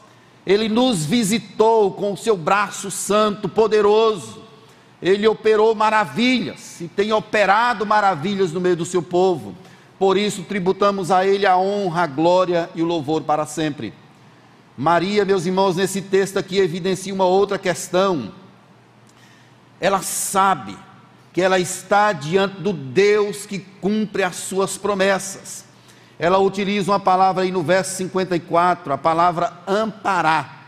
Ele 0.46 0.68
nos 0.68 1.06
visitou 1.06 1.92
com 1.92 2.14
o 2.14 2.18
seu 2.18 2.36
braço 2.36 2.90
santo, 2.90 3.48
poderoso. 3.48 4.42
Ele 5.02 5.28
operou 5.28 5.74
maravilhas 5.74 6.80
e 6.82 6.88
tem 6.88 7.12
operado 7.12 7.86
maravilhas 7.86 8.52
no 8.52 8.62
meio 8.62 8.76
do 8.76 8.86
seu 8.86 9.02
povo. 9.02 9.56
Por 9.98 10.18
isso 10.18 10.44
tributamos 10.44 11.12
a 11.12 11.26
ele 11.26 11.46
a 11.46 11.58
honra, 11.58 12.04
a 12.04 12.08
glória 12.08 12.70
e 12.76 12.82
o 12.82 12.86
louvor 12.86 13.22
para 13.22 13.46
sempre. 13.46 13.94
Maria, 14.78 15.26
meus 15.26 15.46
irmãos, 15.46 15.76
nesse 15.76 16.02
texto 16.02 16.38
aqui 16.38 16.58
evidencia 16.58 17.14
uma 17.14 17.26
outra 17.26 17.60
questão. 17.60 18.32
Ela 19.80 20.02
sabe 20.02 20.78
que 21.34 21.42
ela 21.42 21.60
está 21.60 22.14
diante 22.14 22.62
do 22.62 22.74
Deus 22.74 23.46
que 23.46 23.60
cumpre 23.60 24.24
as 24.24 24.36
suas 24.36 24.78
promessas. 24.78 25.66
Ela 26.22 26.38
utiliza 26.38 26.92
uma 26.92 27.00
palavra 27.00 27.42
aí 27.42 27.52
no 27.52 27.64
verso 27.64 27.96
54, 27.96 28.94
a 28.94 28.98
palavra 28.98 29.54
amparar, 29.66 30.68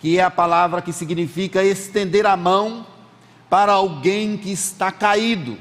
que 0.00 0.18
é 0.18 0.24
a 0.24 0.28
palavra 0.28 0.82
que 0.82 0.92
significa 0.92 1.62
estender 1.62 2.26
a 2.26 2.36
mão 2.36 2.84
para 3.48 3.74
alguém 3.74 4.36
que 4.36 4.50
está 4.50 4.90
caído. 4.90 5.56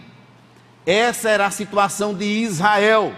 Essa 0.88 1.30
era 1.30 1.46
a 1.46 1.52
situação 1.52 2.16
de 2.16 2.26
Israel. 2.26 3.14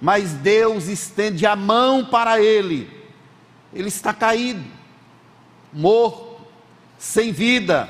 Mas 0.00 0.32
Deus 0.32 0.88
estende 0.88 1.46
a 1.46 1.54
mão 1.54 2.04
para 2.04 2.42
ele. 2.42 2.90
Ele 3.72 3.86
está 3.86 4.12
caído, 4.12 4.64
morto, 5.72 6.40
sem 6.98 7.30
vida. 7.30 7.88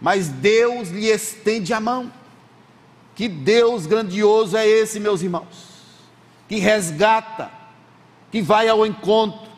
Mas 0.00 0.28
Deus 0.28 0.88
lhe 0.88 1.10
estende 1.10 1.74
a 1.74 1.80
mão. 1.80 2.10
Que 3.14 3.28
Deus 3.28 3.84
grandioso 3.84 4.56
é 4.56 4.66
esse, 4.66 4.98
meus 4.98 5.20
irmãos? 5.20 5.67
Que 6.48 6.56
resgata, 6.56 7.50
que 8.30 8.40
vai 8.40 8.68
ao 8.68 8.86
encontro. 8.86 9.48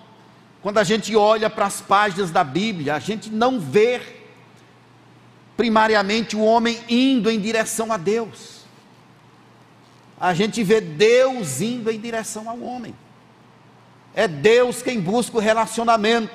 Quando 0.61 0.79
a 0.79 0.85
gente 0.85 1.15
olha 1.17 1.49
para 1.49 1.67
as 1.67 1.81
páginas 1.81 2.31
da 2.31 2.45
Bíblia, 2.45 2.95
a 2.95 2.99
gente 2.99 3.31
não 3.31 3.59
vê 3.59 4.03
primariamente 5.57 6.37
o 6.37 6.45
homem 6.45 6.79
indo 6.89 7.31
em 7.31 7.41
direção 7.41 7.93
a 7.93 7.97
Deus. 7.97 8.61
A 10.19 10.35
gente 10.35 10.63
vê 10.63 10.81
Deus 10.81 11.61
indo 11.61 11.91
em 11.91 11.99
direção 11.99 12.49
ao 12.49 12.61
homem. 12.61 12.95
É 14.15 14.29
Deus 14.29 14.83
quem 14.83 15.01
busca 15.01 15.37
o 15.37 15.41
relacionamento. 15.41 16.35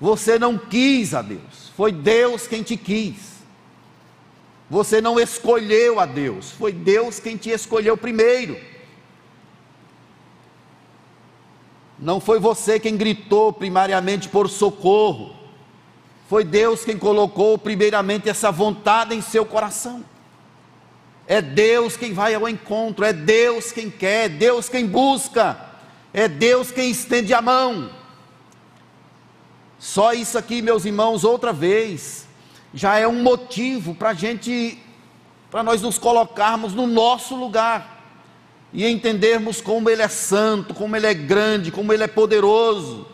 Você 0.00 0.38
não 0.38 0.56
quis 0.56 1.14
a 1.14 1.22
Deus, 1.22 1.70
foi 1.76 1.90
Deus 1.90 2.46
quem 2.46 2.62
te 2.62 2.76
quis. 2.76 3.35
Você 4.68 5.00
não 5.00 5.18
escolheu 5.18 6.00
a 6.00 6.06
Deus, 6.06 6.50
foi 6.50 6.72
Deus 6.72 7.20
quem 7.20 7.36
te 7.36 7.50
escolheu 7.50 7.96
primeiro. 7.96 8.58
Não 11.98 12.20
foi 12.20 12.38
você 12.38 12.78
quem 12.78 12.96
gritou 12.96 13.52
primariamente 13.52 14.28
por 14.28 14.48
socorro, 14.48 15.34
foi 16.28 16.44
Deus 16.44 16.84
quem 16.84 16.98
colocou 16.98 17.56
primeiramente 17.56 18.28
essa 18.28 18.50
vontade 18.50 19.14
em 19.14 19.22
seu 19.22 19.46
coração. 19.46 20.04
É 21.28 21.40
Deus 21.40 21.96
quem 21.96 22.12
vai 22.12 22.34
ao 22.34 22.48
encontro, 22.48 23.04
é 23.04 23.12
Deus 23.12 23.72
quem 23.72 23.88
quer, 23.88 24.26
é 24.26 24.28
Deus 24.28 24.68
quem 24.68 24.86
busca, 24.86 25.58
é 26.12 26.28
Deus 26.28 26.70
quem 26.70 26.90
estende 26.90 27.32
a 27.32 27.40
mão. 27.40 27.90
Só 29.78 30.12
isso 30.12 30.36
aqui, 30.36 30.60
meus 30.60 30.84
irmãos, 30.84 31.24
outra 31.24 31.52
vez, 31.52 32.25
já 32.76 32.96
é 32.96 33.08
um 33.08 33.24
motivo 33.24 33.92
para 33.92 34.10
a 34.10 34.14
gente, 34.14 34.80
para 35.50 35.64
nós 35.64 35.82
nos 35.82 35.98
colocarmos 35.98 36.74
no 36.74 36.86
nosso 36.86 37.34
lugar 37.34 38.04
e 38.72 38.86
entendermos 38.86 39.60
como 39.60 39.90
Ele 39.90 40.02
é 40.02 40.08
santo, 40.08 40.74
como 40.74 40.94
Ele 40.94 41.08
é 41.08 41.14
grande, 41.14 41.72
como 41.72 41.92
Ele 41.92 42.04
é 42.04 42.08
poderoso, 42.08 43.08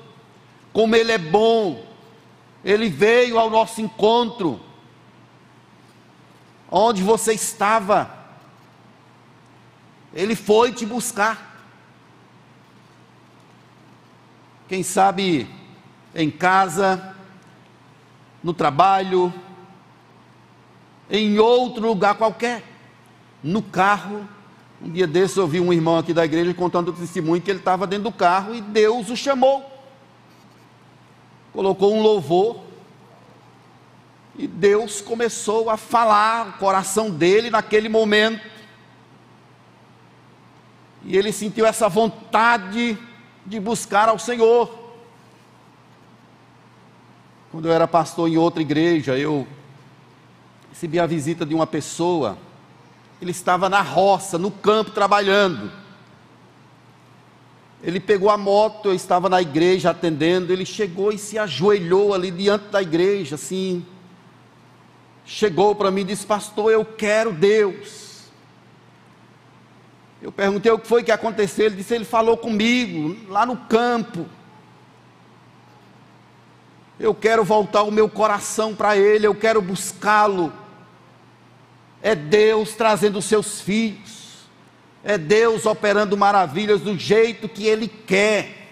como 0.75 0.95
Ele 0.95 1.13
é 1.13 1.19
bom 1.19 1.93
ele 2.65 2.89
veio 2.89 3.39
ao 3.39 3.51
nosso 3.51 3.81
encontro. 3.81 4.61
Onde 6.71 7.03
você 7.03 7.35
estava, 7.35 8.11
Ele 10.15 10.35
foi 10.35 10.73
te 10.73 10.87
buscar. 10.87 11.51
Quem 14.69 14.83
sabe 14.83 15.47
em 16.15 16.31
casa, 16.31 17.15
no 18.43 18.55
trabalho, 18.55 19.33
em 21.11 21.39
outro 21.39 21.87
lugar 21.87 22.15
qualquer, 22.15 22.63
no 23.43 23.63
carro. 23.63 24.27
Um 24.81 24.91
dia 24.91 25.07
desses 25.07 25.37
eu 25.37 25.47
vi 25.47 25.61
um 25.61 25.73
irmão 25.73 25.99
aqui 25.99 26.13
da 26.13 26.25
igreja 26.25 26.53
contando 26.55 26.89
o 26.89 26.93
testemunho 26.93 27.41
que 27.41 27.51
ele 27.51 27.61
estava 27.61 27.87
dentro 27.87 28.05
do 28.05 28.13
carro 28.13 28.55
e 28.55 28.61
Deus 28.61 29.11
o 29.11 29.17
chamou 29.17 29.73
colocou 31.53 31.95
um 31.95 32.01
louvor, 32.01 32.61
e 34.37 34.47
Deus 34.47 35.03
começou 35.03 35.69
a 35.69 35.77
falar 35.77 36.49
o 36.49 36.53
coração 36.55 37.11
dele 37.11 37.51
naquele 37.51 37.89
momento. 37.89 38.43
E 41.05 41.17
ele 41.17 41.31
sentiu 41.33 41.67
essa 41.67 41.89
vontade 41.89 42.97
de 43.45 43.61
buscar 43.61 44.09
ao 44.09 44.19
Senhor. 44.19 44.79
Quando 47.51 47.69
eu 47.69 47.73
era 47.73 47.87
pastor 47.87 48.29
em 48.29 48.39
outra 48.39 48.63
igreja, 48.63 49.19
eu 49.19 49.47
recebi 50.73 50.99
a 50.99 51.07
visita 51.07 51.45
de 51.45 51.55
uma 51.55 51.67
pessoa. 51.67 52.39
Ele 53.21 53.31
estava 53.31 53.69
na 53.69 53.83
roça, 53.83 54.39
no 54.39 54.51
campo, 54.51 54.91
trabalhando. 54.91 55.71
Ele 57.83 58.01
pegou 58.01 58.31
a 58.31 58.39
moto, 58.39 58.87
eu 58.87 58.95
estava 58.95 59.29
na 59.29 59.43
igreja 59.43 59.91
atendendo, 59.91 60.51
ele 60.51 60.65
chegou 60.65 61.13
e 61.13 61.19
se 61.19 61.39
ajoelhou 61.39 62.15
ali 62.15 62.31
diante 62.31 62.69
da 62.69 62.81
igreja, 62.81 63.35
assim. 63.35 63.85
Chegou 65.27 65.75
para 65.75 65.91
mim 65.91 66.01
e 66.01 66.05
disse: 66.05 66.25
Pastor, 66.25 66.73
eu 66.73 66.85
quero 66.85 67.33
Deus. 67.33 68.23
Eu 70.23 70.33
perguntei 70.33 70.73
o 70.73 70.79
que 70.79 70.89
foi 70.89 71.03
que 71.03 71.13
aconteceu. 71.13 71.67
Ele 71.67 71.77
disse: 71.77 71.95
Ele 71.95 72.05
falou 72.05 72.37
comigo, 72.37 73.15
lá 73.29 73.45
no 73.45 73.57
campo. 73.57 74.27
Eu 76.99 77.15
quero 77.15 77.45
voltar 77.45 77.83
o 77.83 77.91
meu 77.91 78.09
coração 78.09 78.75
para 78.75 78.97
Ele, 78.97 79.27
eu 79.27 79.35
quero 79.35 79.61
buscá-lo. 79.61 80.62
É 82.03 82.15
Deus 82.15 82.75
trazendo 82.75 83.21
os 83.21 83.25
seus 83.25 83.61
filhos. 83.61 84.23
É 85.05 85.17
Deus 85.17 85.67
operando 85.67 86.17
maravilhas 86.17 86.81
do 86.81 86.99
jeito 86.99 87.49
que 87.49 87.67
Ele 87.67 87.89
quer, 87.89 88.69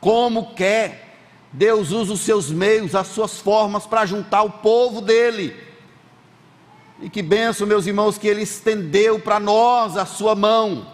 como 0.00 0.54
quer. 0.54 1.16
Deus 1.52 1.90
usa 1.90 2.12
os 2.12 2.20
seus 2.20 2.50
meios, 2.50 2.94
as 2.94 3.08
suas 3.08 3.38
formas 3.38 3.86
para 3.86 4.04
juntar 4.04 4.42
o 4.42 4.50
povo 4.50 5.00
dele. 5.00 5.56
E 7.00 7.08
que 7.08 7.22
benção, 7.22 7.66
meus 7.66 7.86
irmãos, 7.86 8.18
que 8.18 8.26
Ele 8.26 8.42
estendeu 8.42 9.18
para 9.18 9.38
nós 9.38 9.96
a 9.96 10.06
sua 10.06 10.34
mão. 10.34 10.86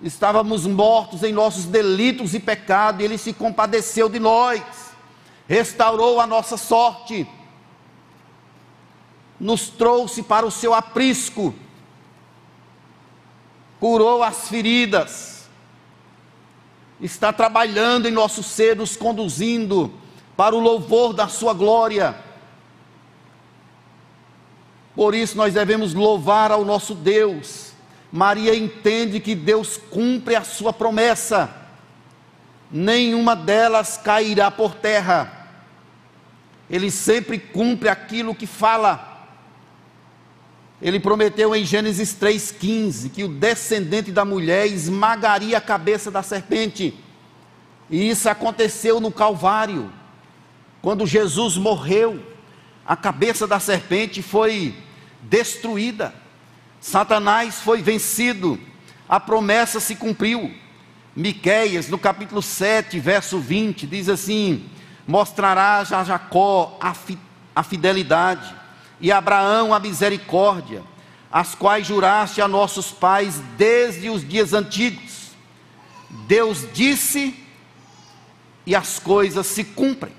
Estávamos 0.00 0.66
mortos 0.66 1.22
em 1.22 1.32
nossos 1.32 1.64
delitos 1.64 2.34
e 2.34 2.40
pecados, 2.40 3.00
e 3.00 3.04
Ele 3.04 3.16
se 3.16 3.32
compadeceu 3.32 4.08
de 4.08 4.18
nós, 4.18 4.62
restaurou 5.46 6.20
a 6.20 6.26
nossa 6.26 6.56
sorte, 6.56 7.26
nos 9.42 9.68
trouxe 9.68 10.22
para 10.22 10.46
o 10.46 10.50
seu 10.50 10.72
aprisco 10.72 11.54
curou 13.82 14.22
as 14.22 14.46
feridas, 14.46 15.48
está 17.00 17.32
trabalhando 17.32 18.06
em 18.06 18.12
nosso 18.12 18.40
ser, 18.40 18.76
nos 18.76 18.94
conduzindo 18.94 19.92
para 20.36 20.54
o 20.54 20.60
louvor 20.60 21.12
da 21.12 21.26
Sua 21.26 21.52
glória. 21.52 22.14
Por 24.94 25.16
isso 25.16 25.36
nós 25.36 25.54
devemos 25.54 25.94
louvar 25.94 26.52
ao 26.52 26.64
nosso 26.64 26.94
Deus. 26.94 27.72
Maria 28.12 28.54
entende 28.54 29.18
que 29.18 29.34
Deus 29.34 29.76
cumpre 29.76 30.36
a 30.36 30.44
sua 30.44 30.72
promessa, 30.72 31.52
nenhuma 32.70 33.34
delas 33.34 33.96
cairá 33.96 34.48
por 34.48 34.76
terra. 34.76 35.48
Ele 36.70 36.88
sempre 36.88 37.36
cumpre 37.36 37.88
aquilo 37.88 38.32
que 38.32 38.46
fala. 38.46 39.11
Ele 40.82 40.98
prometeu 40.98 41.54
em 41.54 41.64
Gênesis 41.64 42.12
3,15 42.12 43.08
que 43.08 43.22
o 43.22 43.28
descendente 43.28 44.10
da 44.10 44.24
mulher 44.24 44.66
esmagaria 44.66 45.56
a 45.56 45.60
cabeça 45.60 46.10
da 46.10 46.24
serpente. 46.24 46.92
E 47.88 48.10
isso 48.10 48.28
aconteceu 48.28 48.98
no 49.00 49.12
Calvário, 49.12 49.92
quando 50.82 51.06
Jesus 51.06 51.56
morreu. 51.56 52.20
A 52.84 52.96
cabeça 52.96 53.46
da 53.46 53.60
serpente 53.60 54.22
foi 54.22 54.74
destruída. 55.22 56.12
Satanás 56.80 57.60
foi 57.60 57.80
vencido. 57.80 58.58
A 59.08 59.20
promessa 59.20 59.78
se 59.78 59.94
cumpriu. 59.94 60.52
Miqueias, 61.14 61.88
no 61.88 61.98
capítulo 61.98 62.42
7, 62.42 62.98
verso 62.98 63.38
20, 63.38 63.86
diz 63.86 64.08
assim: 64.08 64.68
Mostrarás 65.06 65.92
a 65.92 66.02
Jacó 66.02 66.76
a, 66.80 66.92
fi, 66.92 67.16
a 67.54 67.62
fidelidade 67.62 68.61
e 69.02 69.10
Abraão 69.10 69.74
a 69.74 69.80
misericórdia, 69.80 70.82
as 71.30 71.56
quais 71.56 71.88
juraste 71.88 72.40
a 72.40 72.46
nossos 72.46 72.92
pais 72.92 73.40
desde 73.58 74.08
os 74.08 74.26
dias 74.26 74.52
antigos. 74.52 75.32
Deus 76.28 76.64
disse 76.72 77.34
e 78.64 78.76
as 78.76 79.00
coisas 79.00 79.46
se 79.48 79.64
cumprem. 79.64 80.14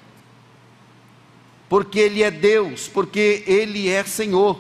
Porque 1.70 1.98
Ele 1.98 2.22
é 2.22 2.30
Deus, 2.30 2.90
porque 2.90 3.44
Ele 3.48 3.88
é 3.88 4.04
Senhor. 4.04 4.60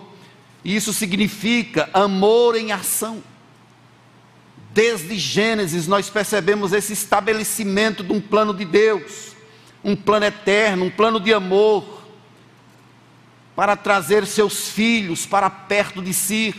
Isso 0.63 0.93
significa 0.93 1.89
amor 1.93 2.55
em 2.55 2.71
ação. 2.71 3.21
Desde 4.71 5.19
Gênesis 5.19 5.85
nós 5.85 6.09
percebemos 6.09 6.71
esse 6.71 6.93
estabelecimento 6.93 8.03
de 8.03 8.13
um 8.13 8.21
plano 8.21 8.53
de 8.53 8.63
Deus, 8.63 9.35
um 9.83 9.97
plano 9.97 10.25
eterno, 10.25 10.85
um 10.85 10.89
plano 10.89 11.19
de 11.19 11.33
amor, 11.33 11.92
para 13.55 13.75
trazer 13.75 14.25
seus 14.25 14.69
filhos 14.69 15.25
para 15.25 15.49
perto 15.49 16.01
de 16.01 16.13
si. 16.13 16.55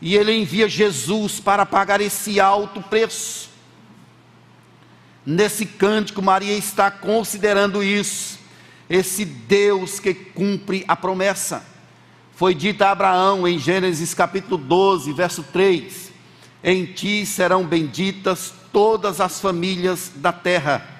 E 0.00 0.16
Ele 0.16 0.32
envia 0.36 0.68
Jesus 0.68 1.40
para 1.40 1.64
pagar 1.64 2.00
esse 2.00 2.40
alto 2.40 2.82
preço. 2.82 3.50
Nesse 5.24 5.64
cântico, 5.64 6.20
Maria 6.20 6.56
está 6.56 6.90
considerando 6.90 7.82
isso, 7.82 8.38
esse 8.90 9.24
Deus 9.24 9.98
que 9.98 10.12
cumpre 10.12 10.84
a 10.86 10.94
promessa 10.94 11.74
foi 12.36 12.52
dita 12.52 12.86
a 12.86 12.90
Abraão 12.90 13.46
em 13.46 13.60
Gênesis 13.60 14.12
capítulo 14.12 14.58
12, 14.58 15.12
verso 15.12 15.44
3: 15.52 16.10
Em 16.64 16.84
ti 16.84 17.24
serão 17.24 17.64
benditas 17.64 18.52
todas 18.72 19.20
as 19.20 19.40
famílias 19.40 20.10
da 20.16 20.32
terra. 20.32 20.93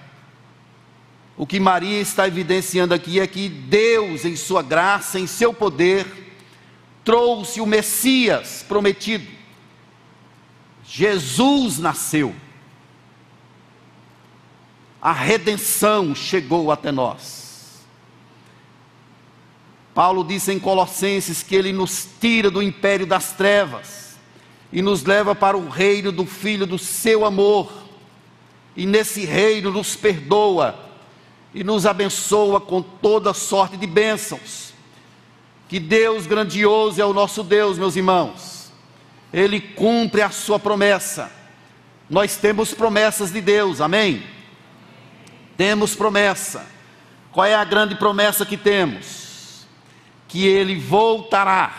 O 1.37 1.47
que 1.47 1.59
Maria 1.59 2.01
está 2.01 2.29
evidenciando 2.29 2.95
aqui 2.95 3.19
é 3.19 3.27
que 3.27 3.49
Deus, 3.49 4.25
em 4.25 4.37
sua 4.37 4.63
graça, 4.63 5.19
em 5.19 5.27
seu 5.27 5.53
poder, 5.53 6.07
trouxe 7.05 7.61
o 7.61 7.67
Messias 7.67 8.65
prometido. 8.67 9.27
Jesus 10.85 11.79
nasceu. 11.79 12.35
A 15.03 15.13
redenção 15.13 16.15
chegou 16.15 16.71
até 16.71 16.93
nós. 16.93 17.85
Paulo 19.93 20.25
disse 20.25 20.53
em 20.53 20.59
Colossenses 20.59 21.43
que 21.43 21.55
ele 21.55 21.73
nos 21.73 22.09
tira 22.21 22.51
do 22.51 22.63
império 22.63 23.07
das 23.07 23.33
trevas 23.33 24.17
e 24.73 24.83
nos 24.83 25.05
leva 25.05 25.35
para 25.35 25.57
o 25.57 25.69
reino 25.69 26.11
do 26.11 26.27
Filho 26.27 26.67
do 26.67 26.79
seu 26.79 27.25
amor, 27.25 27.73
e 28.77 28.87
nesse 28.87 29.25
reino 29.25 29.71
nos 29.71 29.95
perdoa 29.95 30.84
e 31.55 31.63
nos 31.63 31.87
abençoa 31.87 32.61
com 32.61 32.83
toda 32.83 33.33
sorte 33.33 33.77
de 33.77 33.87
bênçãos. 33.87 34.75
Que 35.69 35.79
Deus 35.79 36.27
grandioso 36.27 37.01
é 37.01 37.05
o 37.05 37.13
nosso 37.15 37.43
Deus, 37.43 37.79
meus 37.79 37.97
irmãos, 37.97 38.73
Ele 39.33 39.61
cumpre 39.61 40.21
a 40.21 40.31
sua 40.31 40.59
promessa. 40.59 41.31
Nós 42.11 42.37
temos 42.37 42.75
promessas 42.75 43.33
de 43.33 43.41
Deus, 43.41 43.81
amém? 43.81 44.23
Temos 45.57 45.95
promessa. 45.95 46.67
Qual 47.33 47.47
é 47.47 47.55
a 47.55 47.65
grande 47.65 47.95
promessa 47.95 48.45
que 48.45 48.57
temos? 48.57 49.25
que 50.35 50.49
ele 50.49 50.75
voltará. 50.75 51.73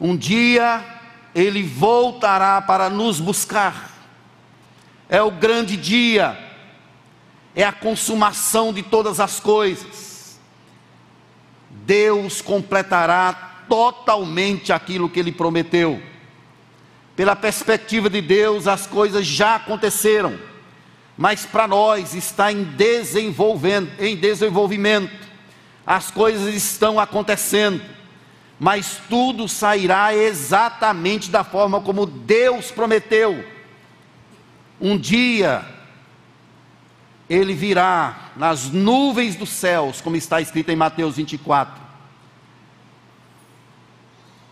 Um 0.00 0.16
dia 0.16 0.84
ele 1.32 1.62
voltará 1.62 2.60
para 2.60 2.90
nos 2.90 3.20
buscar. 3.20 3.92
É 5.08 5.22
o 5.22 5.30
grande 5.30 5.76
dia, 5.76 6.36
é 7.54 7.64
a 7.64 7.72
consumação 7.72 8.72
de 8.72 8.82
todas 8.82 9.20
as 9.20 9.40
coisas. 9.40 10.38
Deus 11.70 12.40
completará 12.40 13.64
totalmente 13.68 14.72
aquilo 14.72 15.08
que 15.08 15.20
ele 15.20 15.32
prometeu. 15.32 16.02
Pela 17.14 17.36
perspectiva 17.36 18.08
de 18.08 18.20
Deus, 18.20 18.66
as 18.66 18.86
coisas 18.86 19.26
já 19.26 19.56
aconteceram, 19.56 20.38
mas 21.16 21.44
para 21.44 21.68
nós 21.68 22.14
está 22.14 22.50
em, 22.50 22.66
em 23.98 24.16
desenvolvimento 24.16 25.30
as 25.90 26.08
coisas 26.08 26.54
estão 26.54 27.00
acontecendo, 27.00 27.82
mas 28.60 29.00
tudo 29.08 29.48
sairá 29.48 30.14
exatamente 30.14 31.30
da 31.30 31.42
forma 31.42 31.80
como 31.80 32.06
Deus 32.06 32.70
prometeu. 32.70 33.44
Um 34.80 34.96
dia, 34.96 35.64
ele 37.30 37.54
virá 37.54 38.32
nas 38.34 38.70
nuvens 38.72 39.36
dos 39.36 39.50
céus, 39.50 40.00
como 40.00 40.16
está 40.16 40.40
escrito 40.40 40.70
em 40.70 40.76
Mateus 40.76 41.14
24. 41.14 41.80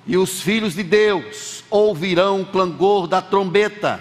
E 0.06 0.16
os 0.16 0.40
filhos 0.40 0.74
de 0.76 0.84
Deus 0.84 1.64
ouvirão 1.68 2.42
o 2.42 2.46
clangor 2.46 3.08
da 3.08 3.20
trombeta, 3.20 4.00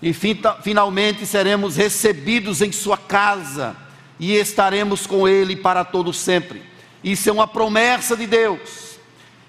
e 0.00 0.14
finalmente 0.62 1.26
seremos 1.26 1.74
recebidos 1.74 2.62
em 2.62 2.70
sua 2.70 2.96
casa 2.96 3.74
e 4.20 4.36
estaremos 4.36 5.04
com 5.04 5.26
Ele 5.26 5.56
para 5.56 5.84
todo 5.84 6.12
sempre. 6.12 6.62
Isso 7.02 7.28
é 7.28 7.32
uma 7.32 7.48
promessa 7.48 8.16
de 8.16 8.26
Deus, 8.26 9.00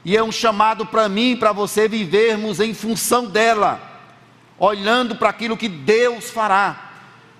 e 0.04 0.18
é 0.18 0.24
um 0.24 0.32
chamado 0.32 0.84
para 0.84 1.08
mim 1.08 1.34
e 1.34 1.36
para 1.36 1.52
você 1.52 1.88
vivermos 1.88 2.60
em 2.60 2.74
função 2.74 3.28
dela, 3.28 3.80
olhando 4.58 5.16
para 5.16 5.30
aquilo 5.30 5.56
que 5.56 5.70
Deus 5.70 6.32
fará. 6.32 6.86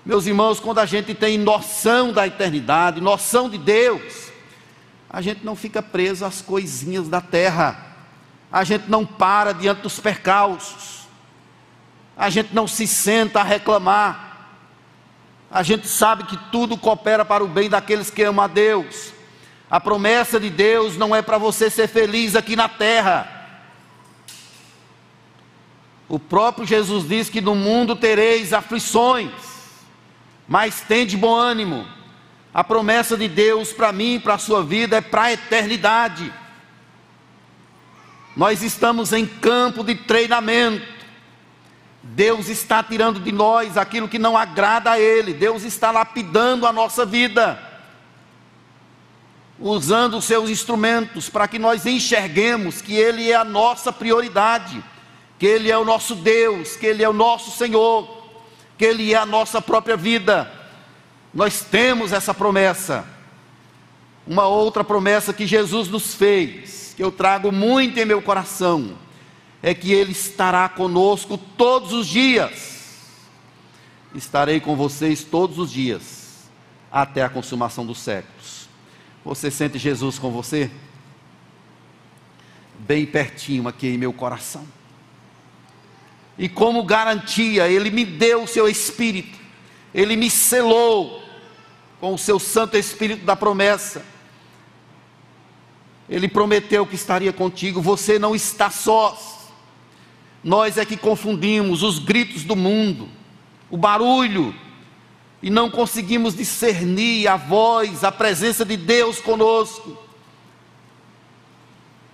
Meus 0.08 0.26
irmãos, 0.26 0.58
quando 0.58 0.78
a 0.78 0.86
gente 0.86 1.14
tem 1.14 1.36
noção 1.36 2.14
da 2.14 2.26
eternidade, 2.26 2.98
noção 2.98 3.46
de 3.46 3.58
Deus, 3.58 4.30
a 5.10 5.20
gente 5.20 5.44
não 5.44 5.54
fica 5.54 5.82
preso 5.82 6.24
às 6.24 6.40
coisinhas 6.40 7.10
da 7.10 7.20
terra, 7.20 7.94
a 8.50 8.64
gente 8.64 8.88
não 8.88 9.04
para 9.04 9.52
diante 9.52 9.82
dos 9.82 10.00
percalços, 10.00 11.00
a 12.16 12.30
gente 12.30 12.54
não 12.54 12.66
se 12.66 12.86
senta 12.86 13.40
a 13.40 13.44
reclamar, 13.44 14.56
a 15.50 15.62
gente 15.62 15.86
sabe 15.86 16.24
que 16.24 16.38
tudo 16.50 16.78
coopera 16.78 17.22
para 17.22 17.44
o 17.44 17.48
bem 17.48 17.68
daqueles 17.68 18.08
que 18.08 18.22
amam 18.22 18.46
a 18.46 18.48
Deus. 18.48 19.12
A 19.70 19.78
promessa 19.78 20.40
de 20.40 20.48
Deus 20.48 20.96
não 20.96 21.14
é 21.14 21.20
para 21.20 21.36
você 21.36 21.68
ser 21.68 21.86
feliz 21.86 22.34
aqui 22.34 22.56
na 22.56 22.66
terra. 22.66 23.60
O 26.08 26.18
próprio 26.18 26.66
Jesus 26.66 27.06
diz 27.06 27.28
que 27.28 27.42
no 27.42 27.54
mundo 27.54 27.94
tereis 27.94 28.54
aflições, 28.54 29.47
mas 30.48 30.80
tende 30.80 31.16
bom 31.16 31.34
ânimo. 31.34 31.86
A 32.52 32.64
promessa 32.64 33.16
de 33.16 33.28
Deus 33.28 33.72
para 33.72 33.92
mim 33.92 34.14
e 34.14 34.18
para 34.18 34.34
a 34.34 34.38
sua 34.38 34.64
vida 34.64 34.96
é 34.96 35.00
para 35.02 35.24
a 35.24 35.32
eternidade. 35.32 36.32
Nós 38.34 38.62
estamos 38.62 39.12
em 39.12 39.26
campo 39.26 39.84
de 39.84 39.94
treinamento. 39.94 40.98
Deus 42.02 42.48
está 42.48 42.82
tirando 42.82 43.20
de 43.20 43.30
nós 43.30 43.76
aquilo 43.76 44.08
que 44.08 44.18
não 44.18 44.36
agrada 44.36 44.92
a 44.92 44.98
Ele, 44.98 45.34
Deus 45.34 45.62
está 45.62 45.90
lapidando 45.90 46.66
a 46.66 46.72
nossa 46.72 47.04
vida, 47.04 47.62
usando 49.58 50.16
os 50.16 50.24
seus 50.24 50.48
instrumentos 50.48 51.28
para 51.28 51.46
que 51.46 51.58
nós 51.58 51.84
enxerguemos 51.84 52.80
que 52.80 52.94
Ele 52.94 53.30
é 53.30 53.34
a 53.34 53.44
nossa 53.44 53.92
prioridade, 53.92 54.82
que 55.38 55.44
Ele 55.44 55.70
é 55.70 55.76
o 55.76 55.84
nosso 55.84 56.14
Deus, 56.14 56.76
que 56.76 56.86
Ele 56.86 57.02
é 57.02 57.08
o 57.08 57.12
nosso 57.12 57.50
Senhor, 57.50 58.17
que 58.78 58.84
Ele 58.84 59.12
é 59.12 59.16
a 59.16 59.26
nossa 59.26 59.60
própria 59.60 59.96
vida. 59.96 60.50
Nós 61.34 61.60
temos 61.60 62.12
essa 62.12 62.32
promessa. 62.32 63.04
Uma 64.26 64.46
outra 64.46 64.84
promessa 64.84 65.32
que 65.32 65.46
Jesus 65.46 65.88
nos 65.88 66.14
fez, 66.14 66.94
que 66.96 67.02
eu 67.02 67.10
trago 67.10 67.50
muito 67.50 67.98
em 67.98 68.04
meu 68.04 68.22
coração 68.22 68.96
é 69.62 69.74
que 69.74 69.92
Ele 69.92 70.12
estará 70.12 70.68
conosco 70.68 71.36
todos 71.36 71.92
os 71.92 72.06
dias. 72.06 72.78
Estarei 74.14 74.60
com 74.60 74.76
vocês 74.76 75.24
todos 75.24 75.58
os 75.58 75.70
dias, 75.70 76.48
até 76.90 77.22
a 77.22 77.28
consumação 77.28 77.84
dos 77.84 77.98
séculos. 77.98 78.68
Você 79.24 79.50
sente 79.50 79.78
Jesus 79.78 80.18
com 80.18 80.30
você? 80.30 80.70
Bem 82.78 83.04
pertinho 83.04 83.66
aqui 83.66 83.88
em 83.88 83.98
meu 83.98 84.12
coração. 84.12 84.64
E 86.38 86.48
como 86.48 86.84
garantia, 86.84 87.68
Ele 87.68 87.90
me 87.90 88.04
deu 88.04 88.44
o 88.44 88.48
seu 88.48 88.68
Espírito, 88.68 89.36
Ele 89.92 90.16
me 90.16 90.30
selou 90.30 91.22
com 92.00 92.14
o 92.14 92.18
seu 92.18 92.38
Santo 92.38 92.76
Espírito 92.76 93.24
da 93.24 93.34
promessa. 93.34 94.04
Ele 96.08 96.28
prometeu 96.28 96.86
que 96.86 96.94
estaria 96.94 97.32
contigo, 97.32 97.82
você 97.82 98.18
não 98.18 98.34
está 98.34 98.70
sós. 98.70 99.38
Nós 100.42 100.78
é 100.78 100.84
que 100.84 100.96
confundimos 100.96 101.82
os 101.82 101.98
gritos 101.98 102.44
do 102.44 102.54
mundo, 102.54 103.08
o 103.68 103.76
barulho, 103.76 104.54
e 105.42 105.50
não 105.50 105.70
conseguimos 105.70 106.34
discernir 106.34 107.28
a 107.28 107.36
voz, 107.36 108.04
a 108.04 108.10
presença 108.12 108.64
de 108.64 108.76
Deus 108.76 109.20
conosco. 109.20 110.07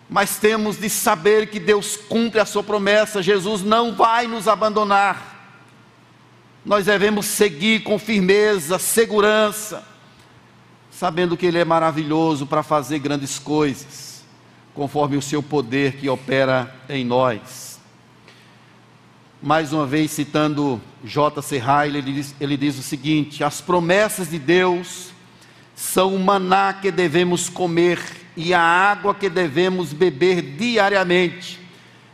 Mas 0.08 0.36
temos 0.36 0.76
de 0.76 0.88
saber 0.90 1.48
que 1.48 1.58
Deus 1.58 1.96
cumpre 1.96 2.40
a 2.40 2.44
sua 2.44 2.62
promessa, 2.62 3.22
Jesus 3.22 3.62
não 3.62 3.94
vai 3.94 4.26
nos 4.26 4.46
abandonar. 4.46 5.32
Nós 6.64 6.86
devemos 6.86 7.26
seguir 7.26 7.82
com 7.82 7.98
firmeza, 7.98 8.78
segurança, 8.78 9.84
sabendo 10.90 11.36
que 11.36 11.46
Ele 11.46 11.58
é 11.58 11.64
maravilhoso 11.64 12.46
para 12.46 12.62
fazer 12.62 12.98
grandes 12.98 13.38
coisas, 13.38 14.24
conforme 14.74 15.16
o 15.16 15.22
seu 15.22 15.42
poder 15.42 15.96
que 15.96 16.08
opera 16.08 16.74
em 16.88 17.04
nós 17.04 17.74
mais 19.44 19.74
uma 19.74 19.84
vez 19.84 20.10
citando 20.10 20.80
J.C. 21.04 21.58
Ryle, 21.58 21.98
ele 21.98 22.12
diz, 22.14 22.34
ele 22.40 22.56
diz 22.56 22.78
o 22.78 22.82
seguinte: 22.82 23.44
as 23.44 23.60
promessas 23.60 24.30
de 24.30 24.38
Deus 24.38 25.10
são 25.76 26.14
o 26.14 26.18
maná 26.18 26.72
que 26.72 26.90
devemos 26.90 27.50
comer 27.50 28.00
e 28.36 28.52
a 28.52 28.60
água 28.60 29.14
que 29.14 29.28
devemos 29.28 29.92
beber 29.92 30.42
diariamente, 30.42 31.60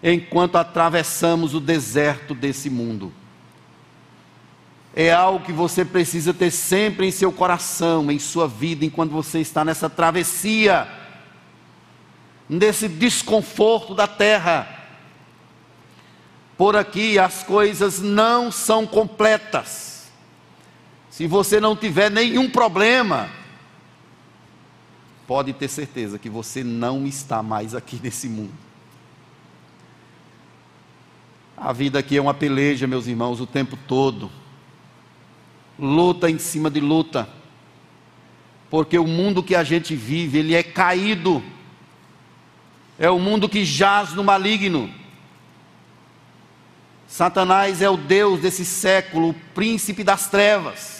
enquanto 0.02 0.56
atravessamos 0.56 1.54
o 1.54 1.60
deserto 1.60 2.34
desse 2.34 2.68
mundo. 2.68 3.12
É 4.94 5.12
algo 5.12 5.44
que 5.44 5.52
você 5.52 5.84
precisa 5.84 6.34
ter 6.34 6.50
sempre 6.50 7.06
em 7.06 7.10
seu 7.10 7.30
coração, 7.30 8.10
em 8.10 8.18
sua 8.18 8.48
vida, 8.48 8.84
enquanto 8.84 9.12
você 9.12 9.40
está 9.40 9.64
nessa 9.64 9.88
travessia, 9.88 10.88
nesse 12.48 12.88
desconforto 12.88 13.94
da 13.94 14.08
terra 14.08 14.80
por 16.60 16.76
aqui 16.76 17.18
as 17.18 17.42
coisas 17.42 18.00
não 18.00 18.52
são 18.52 18.86
completas. 18.86 20.10
Se 21.08 21.26
você 21.26 21.58
não 21.58 21.74
tiver 21.74 22.10
nenhum 22.10 22.50
problema, 22.50 23.30
pode 25.30 25.52
ter 25.52 25.68
certeza 25.68 26.18
que 26.18 26.28
você 26.28 26.64
não 26.64 27.06
está 27.06 27.40
mais 27.40 27.72
aqui 27.72 28.00
nesse 28.02 28.28
mundo. 28.28 28.52
A 31.56 31.72
vida 31.72 32.00
aqui 32.00 32.16
é 32.16 32.20
uma 32.20 32.34
peleja, 32.34 32.88
meus 32.88 33.06
irmãos, 33.06 33.40
o 33.40 33.46
tempo 33.46 33.78
todo. 33.86 34.28
Luta 35.78 36.28
em 36.28 36.36
cima 36.36 36.68
de 36.68 36.80
luta. 36.80 37.28
Porque 38.68 38.98
o 38.98 39.06
mundo 39.06 39.40
que 39.40 39.54
a 39.54 39.62
gente 39.62 39.94
vive, 39.94 40.38
ele 40.38 40.52
é 40.52 40.64
caído. 40.64 41.40
É 42.98 43.08
o 43.08 43.20
mundo 43.20 43.48
que 43.48 43.64
jaz 43.64 44.12
no 44.14 44.24
maligno. 44.24 44.92
Satanás 47.06 47.80
é 47.80 47.88
o 47.88 47.96
Deus 47.96 48.40
desse 48.40 48.64
século, 48.64 49.28
o 49.28 49.34
príncipe 49.54 50.02
das 50.02 50.28
trevas. 50.28 50.99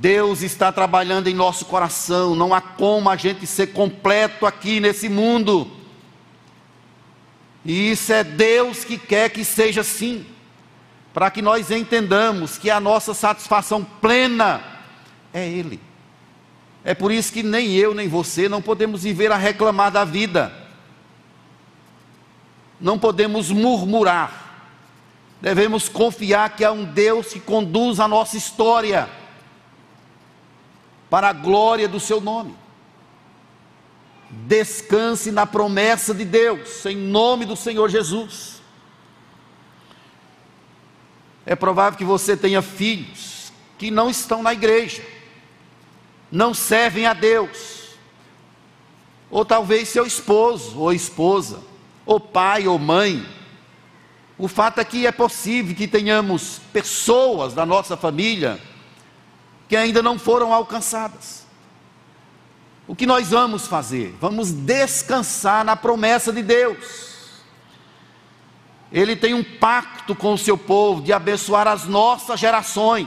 Deus 0.00 0.42
está 0.42 0.72
trabalhando 0.72 1.28
em 1.28 1.34
nosso 1.34 1.66
coração, 1.66 2.34
não 2.34 2.54
há 2.54 2.60
como 2.60 3.08
a 3.08 3.16
gente 3.16 3.46
ser 3.46 3.68
completo 3.68 4.46
aqui 4.46 4.80
nesse 4.80 5.08
mundo. 5.08 5.70
E 7.64 7.90
isso 7.92 8.12
é 8.12 8.24
Deus 8.24 8.84
que 8.84 8.96
quer 8.96 9.30
que 9.30 9.44
seja 9.44 9.82
assim, 9.82 10.24
para 11.12 11.30
que 11.30 11.42
nós 11.42 11.70
entendamos 11.70 12.56
que 12.56 12.70
a 12.70 12.80
nossa 12.80 13.12
satisfação 13.12 13.84
plena 13.84 14.62
é 15.32 15.46
Ele. 15.46 15.78
É 16.82 16.94
por 16.94 17.12
isso 17.12 17.32
que 17.32 17.42
nem 17.42 17.74
eu 17.74 17.94
nem 17.94 18.08
você 18.08 18.48
não 18.48 18.62
podemos 18.62 19.02
viver 19.02 19.30
a 19.30 19.36
reclamar 19.36 19.90
da 19.92 20.04
vida 20.04 20.60
não 22.80 22.98
podemos 22.98 23.50
murmurar, 23.50 24.64
devemos 25.40 25.88
confiar 25.88 26.56
que 26.56 26.64
há 26.64 26.72
um 26.72 26.84
Deus 26.84 27.32
que 27.32 27.40
conduz 27.40 28.00
a 28.00 28.08
nossa 28.08 28.36
história 28.36 29.08
para 31.10 31.28
a 31.28 31.32
glória 31.32 31.88
do 31.88 31.98
seu 31.98 32.20
nome. 32.20 32.54
Descanse 34.30 35.32
na 35.32 35.44
promessa 35.44 36.14
de 36.14 36.24
Deus, 36.24 36.86
em 36.86 36.96
nome 36.96 37.44
do 37.44 37.56
Senhor 37.56 37.90
Jesus. 37.90 38.62
É 41.44 41.56
provável 41.56 41.98
que 41.98 42.04
você 42.04 42.36
tenha 42.36 42.62
filhos 42.62 43.52
que 43.76 43.90
não 43.90 44.08
estão 44.08 44.40
na 44.40 44.52
igreja, 44.52 45.04
não 46.30 46.54
servem 46.54 47.06
a 47.06 47.12
Deus, 47.12 47.96
ou 49.30 49.44
talvez 49.44 49.88
seu 49.88 50.06
esposo 50.06 50.78
ou 50.78 50.92
esposa 50.92 51.60
ou 52.06 52.20
pai 52.20 52.68
ou 52.68 52.78
mãe. 52.78 53.26
O 54.38 54.48
fato 54.48 54.80
é 54.80 54.84
que 54.84 55.06
é 55.06 55.12
possível 55.12 55.74
que 55.74 55.88
tenhamos 55.88 56.60
pessoas 56.72 57.52
da 57.52 57.66
nossa 57.66 57.96
família 57.96 58.60
que 59.70 59.76
ainda 59.76 60.02
não 60.02 60.18
foram 60.18 60.52
alcançadas. 60.52 61.46
O 62.88 62.96
que 62.96 63.06
nós 63.06 63.28
vamos 63.28 63.68
fazer? 63.68 64.16
Vamos 64.20 64.50
descansar 64.50 65.64
na 65.64 65.76
promessa 65.76 66.32
de 66.32 66.42
Deus. 66.42 67.20
Ele 68.90 69.14
tem 69.14 69.32
um 69.32 69.44
pacto 69.44 70.12
com 70.12 70.34
o 70.34 70.38
seu 70.38 70.58
povo 70.58 71.00
de 71.00 71.12
abençoar 71.12 71.68
as 71.68 71.84
nossas 71.84 72.40
gerações. 72.40 73.06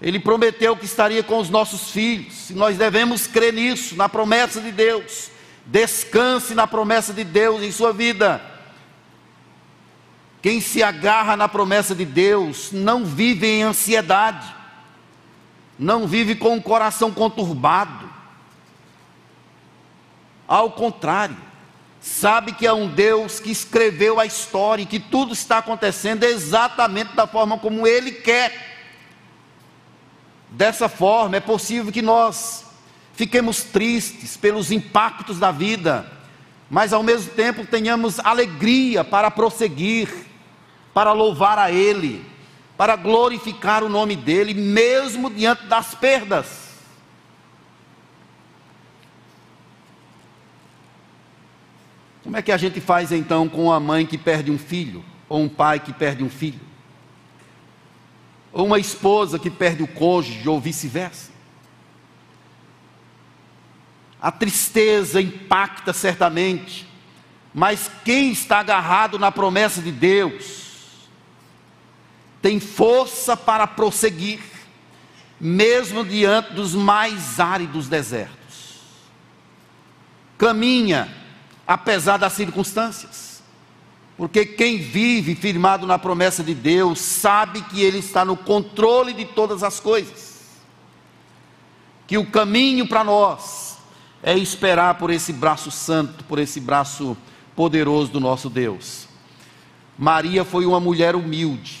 Ele 0.00 0.20
prometeu 0.20 0.76
que 0.76 0.84
estaria 0.84 1.24
com 1.24 1.38
os 1.38 1.50
nossos 1.50 1.90
filhos, 1.90 2.48
e 2.48 2.54
nós 2.54 2.78
devemos 2.78 3.26
crer 3.26 3.52
nisso, 3.52 3.96
na 3.96 4.08
promessa 4.08 4.60
de 4.60 4.70
Deus. 4.70 5.32
Descanse 5.66 6.54
na 6.54 6.68
promessa 6.68 7.12
de 7.12 7.24
Deus 7.24 7.60
em 7.60 7.72
sua 7.72 7.92
vida. 7.92 8.40
Quem 10.42 10.60
se 10.60 10.82
agarra 10.82 11.36
na 11.36 11.48
promessa 11.48 11.94
de 11.94 12.04
Deus 12.04 12.72
não 12.72 13.04
vive 13.04 13.46
em 13.46 13.62
ansiedade, 13.62 14.54
não 15.78 16.06
vive 16.06 16.34
com 16.34 16.56
o 16.56 16.62
coração 16.62 17.10
conturbado. 17.10 18.08
Ao 20.48 20.70
contrário, 20.70 21.36
sabe 22.00 22.52
que 22.52 22.66
é 22.66 22.72
um 22.72 22.88
Deus 22.88 23.38
que 23.38 23.50
escreveu 23.50 24.18
a 24.18 24.24
história 24.24 24.82
e 24.82 24.86
que 24.86 24.98
tudo 24.98 25.32
está 25.32 25.58
acontecendo 25.58 26.24
exatamente 26.24 27.14
da 27.14 27.26
forma 27.26 27.58
como 27.58 27.86
Ele 27.86 28.12
quer. 28.12 28.68
Dessa 30.50 30.88
forma, 30.88 31.36
é 31.36 31.40
possível 31.40 31.92
que 31.92 32.02
nós 32.02 32.64
fiquemos 33.14 33.62
tristes 33.62 34.36
pelos 34.36 34.72
impactos 34.72 35.38
da 35.38 35.50
vida, 35.50 36.10
mas 36.70 36.92
ao 36.92 37.02
mesmo 37.02 37.32
tempo 37.32 37.66
tenhamos 37.66 38.18
alegria 38.18 39.04
para 39.04 39.30
prosseguir, 39.30 40.08
para 40.92 41.12
louvar 41.12 41.58
a 41.58 41.70
Ele, 41.70 42.24
para 42.76 42.96
glorificar 42.96 43.84
o 43.84 43.88
nome 43.88 44.16
dEle, 44.16 44.54
mesmo 44.54 45.30
diante 45.30 45.66
das 45.66 45.94
perdas. 45.94 46.70
Como 52.22 52.36
é 52.36 52.42
que 52.42 52.52
a 52.52 52.56
gente 52.56 52.80
faz 52.80 53.12
então 53.12 53.48
com 53.48 53.64
uma 53.64 53.80
mãe 53.80 54.06
que 54.06 54.18
perde 54.18 54.50
um 54.50 54.58
filho, 54.58 55.04
ou 55.28 55.42
um 55.42 55.48
pai 55.48 55.80
que 55.80 55.92
perde 55.92 56.22
um 56.22 56.30
filho, 56.30 56.60
ou 58.52 58.66
uma 58.66 58.78
esposa 58.78 59.38
que 59.38 59.50
perde 59.50 59.82
o 59.82 59.88
cônjuge, 59.88 60.48
ou 60.48 60.60
vice-versa? 60.60 61.30
A 64.20 64.30
tristeza 64.30 65.20
impacta 65.20 65.92
certamente, 65.92 66.86
mas 67.54 67.90
quem 68.04 68.30
está 68.30 68.60
agarrado 68.60 69.18
na 69.18 69.32
promessa 69.32 69.80
de 69.80 69.90
Deus 69.90 70.69
tem 72.40 72.58
força 72.58 73.36
para 73.36 73.66
prosseguir, 73.66 74.40
mesmo 75.40 76.04
diante 76.04 76.52
dos 76.52 76.74
mais 76.74 77.38
áridos 77.40 77.88
desertos. 77.88 78.80
Caminha, 80.38 81.14
apesar 81.66 82.16
das 82.16 82.32
circunstâncias, 82.32 83.42
porque 84.16 84.44
quem 84.44 84.78
vive 84.78 85.34
firmado 85.34 85.86
na 85.86 85.98
promessa 85.98 86.44
de 86.44 86.54
Deus 86.54 86.98
sabe 86.98 87.62
que 87.62 87.80
Ele 87.82 87.98
está 87.98 88.24
no 88.24 88.36
controle 88.36 89.14
de 89.14 89.24
todas 89.24 89.62
as 89.62 89.80
coisas, 89.80 90.48
que 92.06 92.18
o 92.18 92.26
caminho 92.26 92.86
para 92.86 93.04
nós 93.04 93.78
é 94.22 94.36
esperar 94.36 94.96
por 94.96 95.10
esse 95.10 95.32
braço 95.32 95.70
santo, 95.70 96.24
por 96.24 96.38
esse 96.38 96.60
braço 96.60 97.16
poderoso 97.56 98.12
do 98.12 98.20
nosso 98.20 98.50
Deus. 98.50 99.08
Maria 99.98 100.44
foi 100.44 100.66
uma 100.66 100.80
mulher 100.80 101.14
humilde, 101.14 101.79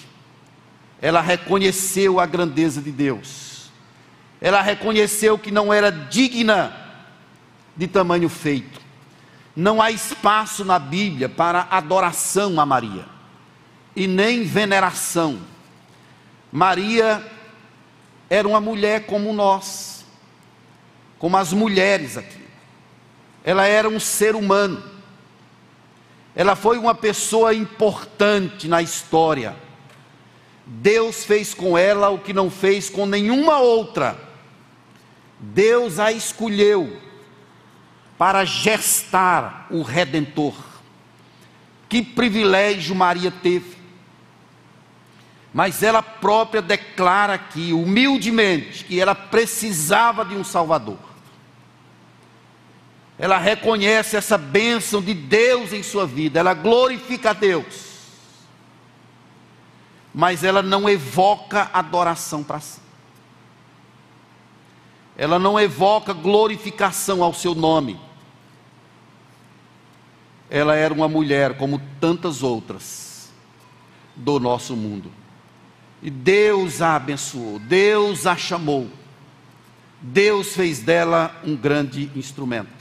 ela 1.00 1.20
reconheceu 1.20 2.20
a 2.20 2.26
grandeza 2.26 2.80
de 2.80 2.92
Deus, 2.92 3.70
ela 4.40 4.60
reconheceu 4.60 5.38
que 5.38 5.50
não 5.50 5.72
era 5.72 5.90
digna 5.90 6.76
de 7.76 7.86
tamanho 7.86 8.28
feito. 8.28 8.80
Não 9.54 9.82
há 9.82 9.90
espaço 9.90 10.64
na 10.64 10.78
Bíblia 10.78 11.28
para 11.28 11.66
adoração 11.70 12.60
a 12.60 12.66
Maria, 12.66 13.04
e 13.94 14.06
nem 14.06 14.44
veneração. 14.44 15.40
Maria 16.52 17.24
era 18.28 18.46
uma 18.46 18.60
mulher 18.60 19.06
como 19.06 19.32
nós, 19.32 20.04
como 21.18 21.36
as 21.36 21.52
mulheres 21.52 22.16
aqui. 22.16 22.40
Ela 23.44 23.66
era 23.66 23.88
um 23.88 23.98
ser 23.98 24.34
humano. 24.34 24.82
Ela 26.34 26.54
foi 26.54 26.78
uma 26.78 26.94
pessoa 26.94 27.52
importante 27.52 28.68
na 28.68 28.80
história. 28.80 29.56
Deus 30.72 31.24
fez 31.24 31.52
com 31.52 31.76
ela 31.76 32.10
o 32.10 32.18
que 32.20 32.32
não 32.32 32.48
fez 32.48 32.88
com 32.88 33.04
nenhuma 33.04 33.58
outra. 33.58 34.16
Deus 35.40 35.98
a 35.98 36.12
escolheu 36.12 36.96
para 38.16 38.44
gestar 38.44 39.66
o 39.68 39.82
redentor. 39.82 40.54
Que 41.88 42.00
privilégio 42.00 42.94
Maria 42.94 43.32
teve. 43.32 43.76
Mas 45.52 45.82
ela 45.82 46.02
própria 46.02 46.62
declara 46.62 47.34
aqui, 47.34 47.72
humildemente, 47.72 48.84
que 48.84 49.00
ela 49.00 49.16
precisava 49.16 50.24
de 50.24 50.36
um 50.36 50.44
Salvador. 50.44 50.98
Ela 53.18 53.38
reconhece 53.38 54.16
essa 54.16 54.38
bênção 54.38 55.02
de 55.02 55.14
Deus 55.14 55.72
em 55.72 55.82
sua 55.82 56.06
vida, 56.06 56.38
ela 56.38 56.54
glorifica 56.54 57.30
a 57.30 57.32
Deus. 57.32 57.89
Mas 60.14 60.42
ela 60.42 60.62
não 60.62 60.88
evoca 60.88 61.70
adoração 61.72 62.42
para 62.42 62.60
si. 62.60 62.80
Ela 65.16 65.38
não 65.38 65.60
evoca 65.60 66.12
glorificação 66.12 67.22
ao 67.22 67.34
seu 67.34 67.54
nome. 67.54 68.00
Ela 70.48 70.74
era 70.74 70.92
uma 70.92 71.08
mulher 71.08 71.56
como 71.56 71.80
tantas 72.00 72.42
outras 72.42 73.30
do 74.16 74.40
nosso 74.40 74.74
mundo. 74.74 75.12
E 76.02 76.10
Deus 76.10 76.80
a 76.80 76.96
abençoou, 76.96 77.58
Deus 77.58 78.26
a 78.26 78.36
chamou, 78.36 78.88
Deus 80.00 80.54
fez 80.54 80.80
dela 80.80 81.38
um 81.44 81.54
grande 81.54 82.10
instrumento. 82.16 82.80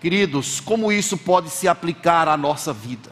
Queridos, 0.00 0.60
como 0.60 0.92
isso 0.92 1.18
pode 1.18 1.50
se 1.50 1.66
aplicar 1.66 2.28
à 2.28 2.36
nossa 2.36 2.72
vida? 2.72 3.10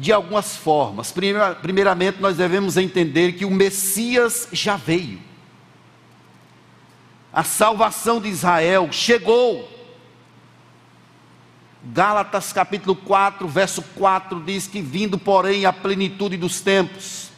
De 0.00 0.10
algumas 0.10 0.56
formas. 0.56 1.12
Primeiramente, 1.12 2.22
nós 2.22 2.38
devemos 2.38 2.78
entender 2.78 3.32
que 3.32 3.44
o 3.44 3.50
Messias 3.50 4.48
já 4.50 4.74
veio. 4.74 5.20
A 7.30 7.44
salvação 7.44 8.18
de 8.18 8.26
Israel 8.26 8.88
chegou. 8.90 9.68
Gálatas 11.84 12.50
capítulo 12.50 12.96
4, 12.96 13.46
verso 13.46 13.82
4 13.94 14.42
diz 14.42 14.66
que 14.66 14.80
vindo, 14.80 15.18
porém, 15.18 15.66
a 15.66 15.72
plenitude 15.72 16.38
dos 16.38 16.62
tempos, 16.62 17.28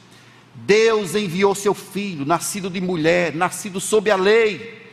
Deus 0.55 1.17
enviou 1.17 1.57
seu 1.57 1.75
filho, 1.75 2.25
nascido 2.25 2.71
de 2.71 2.81
mulher, 2.81 3.35
nascido 3.35 3.81
sob 3.81 4.09
a 4.09 4.17
lei, 4.17 4.89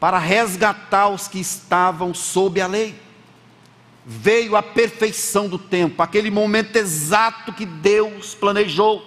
para 0.00 0.18
resgatar 0.18 1.08
os 1.10 1.28
que 1.28 1.38
estavam 1.38 2.12
sob 2.12 2.60
a 2.60 2.66
lei. 2.66 3.03
Veio 4.06 4.54
a 4.54 4.62
perfeição 4.62 5.48
do 5.48 5.58
tempo, 5.58 6.02
aquele 6.02 6.30
momento 6.30 6.76
exato 6.76 7.52
que 7.52 7.64
Deus 7.64 8.34
planejou. 8.34 9.02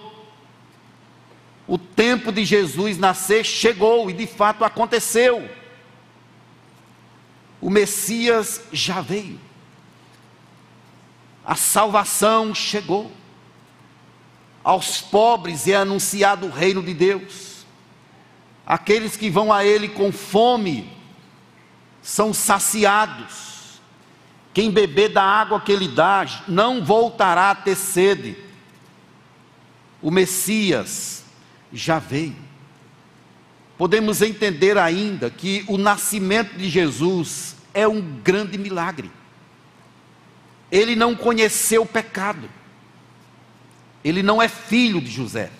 O 1.66 1.78
tempo 1.78 2.32
de 2.32 2.44
Jesus 2.44 2.98
nascer 2.98 3.44
chegou 3.44 4.10
e 4.10 4.12
de 4.12 4.26
fato 4.26 4.64
aconteceu. 4.64 5.48
O 7.60 7.70
Messias 7.70 8.62
já 8.72 9.00
veio. 9.00 9.40
A 11.44 11.54
salvação 11.54 12.54
chegou 12.54 13.12
aos 14.68 15.00
pobres 15.00 15.66
é 15.66 15.76
anunciado 15.76 16.46
o 16.46 16.50
reino 16.50 16.82
de 16.82 16.92
Deus. 16.92 17.64
Aqueles 18.66 19.16
que 19.16 19.30
vão 19.30 19.50
a 19.50 19.64
Ele 19.64 19.88
com 19.88 20.12
fome 20.12 20.92
são 22.02 22.34
saciados. 22.34 23.47
Quem 24.58 24.72
beber 24.72 25.10
da 25.10 25.22
água 25.22 25.60
que 25.60 25.70
Ele 25.70 25.86
dá 25.86 26.26
não 26.48 26.84
voltará 26.84 27.52
a 27.52 27.54
ter 27.54 27.76
sede. 27.76 28.36
O 30.02 30.10
Messias 30.10 31.22
já 31.72 32.00
veio. 32.00 32.34
Podemos 33.76 34.20
entender 34.20 34.76
ainda 34.76 35.30
que 35.30 35.64
o 35.68 35.78
nascimento 35.78 36.56
de 36.56 36.68
Jesus 36.68 37.54
é 37.72 37.86
um 37.86 38.00
grande 38.00 38.58
milagre. 38.58 39.12
Ele 40.72 40.96
não 40.96 41.14
conheceu 41.14 41.82
o 41.82 41.86
pecado. 41.86 42.50
Ele 44.02 44.24
não 44.24 44.42
é 44.42 44.48
filho 44.48 45.00
de 45.00 45.08
José. 45.08 45.52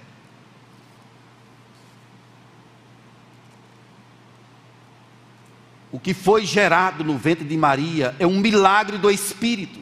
O 5.91 5.99
que 5.99 6.13
foi 6.13 6.45
gerado 6.45 7.03
no 7.03 7.17
ventre 7.17 7.47
de 7.47 7.57
Maria 7.57 8.15
é 8.19 8.27
um 8.27 8.39
milagre 8.39 8.99
do 8.99 9.11
Espírito. 9.11 9.79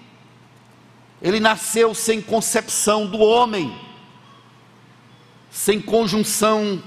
Ele 1.21 1.41
nasceu 1.41 1.95
sem 1.95 2.21
concepção 2.21 3.07
do 3.07 3.19
homem, 3.19 3.77
sem 5.51 5.81
conjunção 5.81 6.83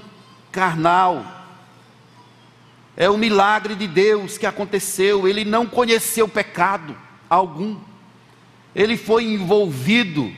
carnal. 0.50 1.24
É 2.96 3.10
o 3.10 3.18
milagre 3.18 3.74
de 3.74 3.86
Deus 3.86 4.38
que 4.38 4.46
aconteceu. 4.46 5.28
Ele 5.28 5.44
não 5.44 5.66
conheceu 5.66 6.28
pecado 6.28 6.96
algum. 7.28 7.76
Ele 8.74 8.96
foi 8.96 9.24
envolvido 9.24 10.32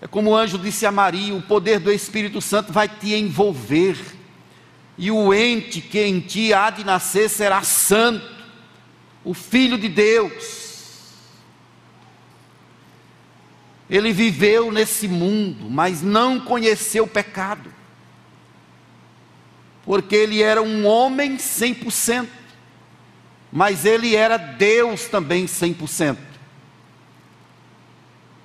é 0.00 0.06
como 0.06 0.30
o 0.30 0.36
anjo 0.36 0.58
disse 0.58 0.86
a 0.86 0.92
Maria: 0.92 1.34
o 1.34 1.42
poder 1.42 1.78
do 1.78 1.92
Espírito 1.92 2.40
Santo 2.40 2.72
vai 2.72 2.88
te 2.88 3.14
envolver, 3.14 3.96
e 5.00 5.10
o 5.10 5.32
ente 5.32 5.80
que 5.80 5.98
em 5.98 6.20
ti 6.20 6.52
há 6.52 6.68
de 6.68 6.84
nascer 6.84 7.30
será 7.30 7.62
santo, 7.62 8.22
o 9.24 9.32
Filho 9.32 9.78
de 9.78 9.88
Deus. 9.88 11.14
Ele 13.88 14.12
viveu 14.12 14.70
nesse 14.70 15.08
mundo, 15.08 15.70
mas 15.70 16.02
não 16.02 16.38
conheceu 16.38 17.04
o 17.04 17.08
pecado, 17.08 17.72
porque 19.86 20.14
ele 20.14 20.42
era 20.42 20.60
um 20.60 20.86
homem 20.86 21.38
100%, 21.38 22.28
mas 23.50 23.86
ele 23.86 24.14
era 24.14 24.36
Deus 24.36 25.06
também 25.06 25.46
100%. 25.46 26.18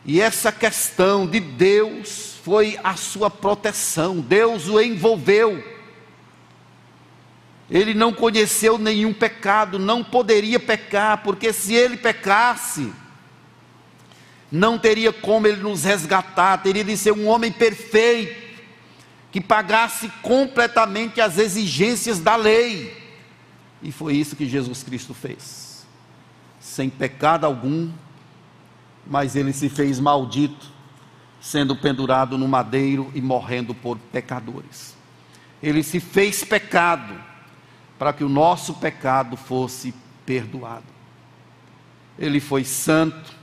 E 0.06 0.22
essa 0.22 0.54
questão 0.54 1.28
de 1.28 1.42
Deus 1.42 2.38
foi 2.46 2.80
a 2.82 2.96
sua 2.96 3.30
proteção, 3.30 4.22
Deus 4.22 4.70
o 4.70 4.80
envolveu. 4.80 5.75
Ele 7.70 7.94
não 7.94 8.14
conheceu 8.14 8.78
nenhum 8.78 9.14
pecado, 9.14 9.80
não 9.80 10.04
poderia 10.04 10.60
pecar, 10.60 11.24
porque 11.24 11.52
se 11.52 11.74
ele 11.74 11.98
pecasse, 11.98 12.92
não 14.52 14.78
teria 14.78 15.12
como 15.12 15.48
ele 15.48 15.62
nos 15.62 15.84
resgatar, 15.84 16.58
teria 16.60 16.84
de 16.84 16.96
ser 16.96 17.12
um 17.12 17.28
homem 17.28 17.52
perfeito, 17.52 18.46
que 19.32 19.42
pagasse 19.42 20.10
completamente 20.22 21.20
as 21.20 21.38
exigências 21.38 22.20
da 22.20 22.36
lei. 22.36 22.96
E 23.82 23.92
foi 23.92 24.16
isso 24.16 24.36
que 24.36 24.48
Jesus 24.48 24.84
Cristo 24.84 25.14
fez. 25.14 25.86
Sem 26.60 26.90
pecado 26.90 27.46
algum, 27.46 27.92
mas 29.06 29.36
ele 29.36 29.52
se 29.52 29.70
fez 29.70 30.00
maldito, 30.00 30.68
sendo 31.42 31.76
pendurado 31.76 32.38
no 32.38 32.48
madeiro 32.48 33.12
e 33.14 33.22
morrendo 33.22 33.74
por 33.74 33.98
pecadores. 33.98 34.96
Ele 35.62 35.84
se 35.84 36.00
fez 36.00 36.44
pecado 36.44 37.35
para 37.98 38.14
que 38.14 38.24
o 38.24 38.30
nosso 38.30 38.74
pecado 38.76 39.38
fosse 39.38 39.94
perdoado. 40.26 40.84
Ele 42.18 42.40
foi 42.40 42.64
santo, 42.64 43.34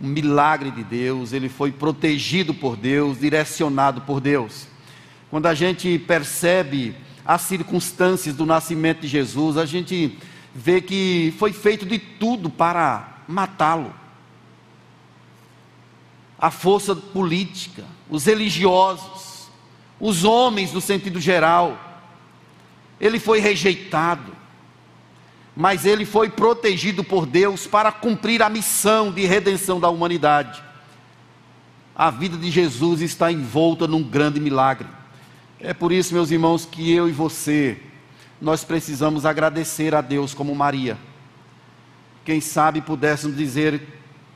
um 0.00 0.08
milagre 0.08 0.70
de 0.70 0.82
Deus, 0.82 1.32
ele 1.32 1.48
foi 1.48 1.70
protegido 1.70 2.54
por 2.54 2.76
Deus, 2.76 3.20
direcionado 3.20 4.00
por 4.02 4.20
Deus. 4.20 4.66
Quando 5.30 5.46
a 5.46 5.54
gente 5.54 5.98
percebe 5.98 6.94
as 7.24 7.42
circunstâncias 7.42 8.34
do 8.34 8.46
nascimento 8.46 9.00
de 9.00 9.08
Jesus, 9.08 9.56
a 9.56 9.66
gente 9.66 10.18
vê 10.54 10.80
que 10.80 11.34
foi 11.38 11.52
feito 11.52 11.86
de 11.86 11.98
tudo 11.98 12.50
para 12.50 13.22
matá-lo 13.28 13.94
a 16.40 16.50
força 16.50 16.96
política, 16.96 17.84
os 18.08 18.24
religiosos, 18.24 19.50
os 20.00 20.24
homens 20.24 20.72
no 20.72 20.80
sentido 20.80 21.20
geral. 21.20 21.89
Ele 23.00 23.18
foi 23.18 23.40
rejeitado, 23.40 24.32
mas 25.56 25.84
ele 25.84 26.04
foi 26.04 26.28
protegido 26.28 27.02
por 27.02 27.26
Deus 27.26 27.66
para 27.66 27.90
cumprir 27.90 28.42
a 28.42 28.48
missão 28.48 29.10
de 29.10 29.24
redenção 29.24 29.80
da 29.80 29.88
humanidade. 29.88 30.62
A 31.94 32.10
vida 32.10 32.36
de 32.36 32.50
Jesus 32.50 33.00
está 33.00 33.30
envolta 33.32 33.86
num 33.86 34.02
grande 34.02 34.40
milagre. 34.40 34.88
É 35.58 35.74
por 35.74 35.92
isso, 35.92 36.14
meus 36.14 36.30
irmãos, 36.30 36.64
que 36.64 36.92
eu 36.92 37.08
e 37.08 37.12
você, 37.12 37.78
nós 38.40 38.64
precisamos 38.64 39.26
agradecer 39.26 39.94
a 39.94 40.00
Deus 40.00 40.32
como 40.32 40.54
Maria. 40.54 40.96
Quem 42.24 42.40
sabe 42.40 42.80
pudéssemos 42.80 43.36
dizer 43.36 43.82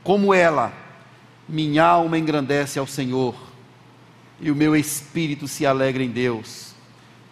como 0.03 0.33
ela 0.33 0.85
minha 1.47 1.83
alma 1.83 2.17
engrandece 2.17 2.79
ao 2.79 2.87
Senhor, 2.87 3.35
e 4.39 4.49
o 4.51 4.55
meu 4.55 4.75
espírito 4.75 5.47
se 5.47 5.65
alegra 5.65 6.03
em 6.03 6.09
Deus. 6.09 6.74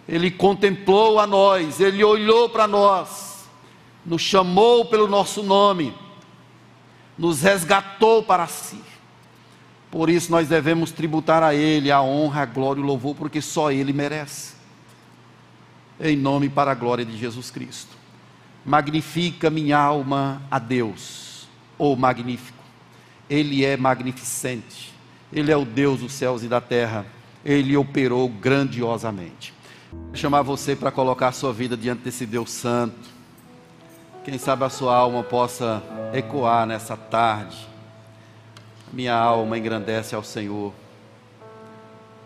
Ele 0.08 0.30
contemplou 0.30 1.20
a 1.20 1.26
nós, 1.26 1.80
ele 1.80 2.04
olhou 2.04 2.49
para 2.49 2.68
nós, 2.68 3.47
nos 4.06 4.22
chamou 4.22 4.86
pelo 4.86 5.08
nosso 5.08 5.41
nome, 5.41 5.93
nos 7.18 7.41
resgatou 7.41 8.22
para 8.22 8.47
si. 8.47 8.82
Por 9.89 10.10
isso 10.10 10.32
nós 10.32 10.47
devemos 10.47 10.91
tributar 10.91 11.43
a 11.43 11.54
Ele 11.54 11.91
a 11.91 12.01
honra, 12.01 12.41
a 12.41 12.45
glória 12.45 12.82
e 12.82 12.84
o 12.84 12.88
louvor, 12.88 13.16
porque 13.16 13.39
só 13.39 13.72
Ele 13.72 13.93
merece. 13.93 14.56
Em 15.99 16.18
nome 16.18 16.49
para 16.49 16.72
a 16.72 16.76
glória 16.76 17.06
de 17.06 17.16
Jesus 17.16 17.51
Cristo. 17.51 17.95
Magnifica 18.66 19.51
minha 19.51 19.78
alma 19.78 20.41
a 20.49 20.58
Deus, 20.58 21.47
ou 21.78 21.95
magnífico. 21.95 22.58
Ele 23.30 23.64
é 23.64 23.78
magnificente. 23.78 24.91
Ele 25.32 25.51
é 25.51 25.58
o 25.58 25.64
Deus 25.64 25.99
dos 25.99 26.14
céus 26.14 26.43
e 26.43 26.47
da 26.47 26.60
terra. 26.60 27.06
Ele 27.45 27.78
operou 27.78 28.28
grandiosamente. 28.28 29.54
Chamar 30.13 30.41
você 30.41 30.75
para 30.75 30.91
colocar 30.91 31.29
a 31.29 31.31
sua 31.31 31.51
vida 31.51 31.75
diante 31.75 32.03
desse 32.03 32.25
Deus 32.25 32.51
Santo. 32.51 33.09
Quem 34.23 34.37
sabe 34.37 34.63
a 34.63 34.69
sua 34.69 34.95
alma 34.95 35.23
possa 35.23 35.81
ecoar 36.13 36.65
nessa 36.65 36.95
tarde 36.95 37.73
minha 38.93 39.15
alma 39.15 39.57
engrandece 39.57 40.13
ao 40.13 40.23
Senhor, 40.23 40.71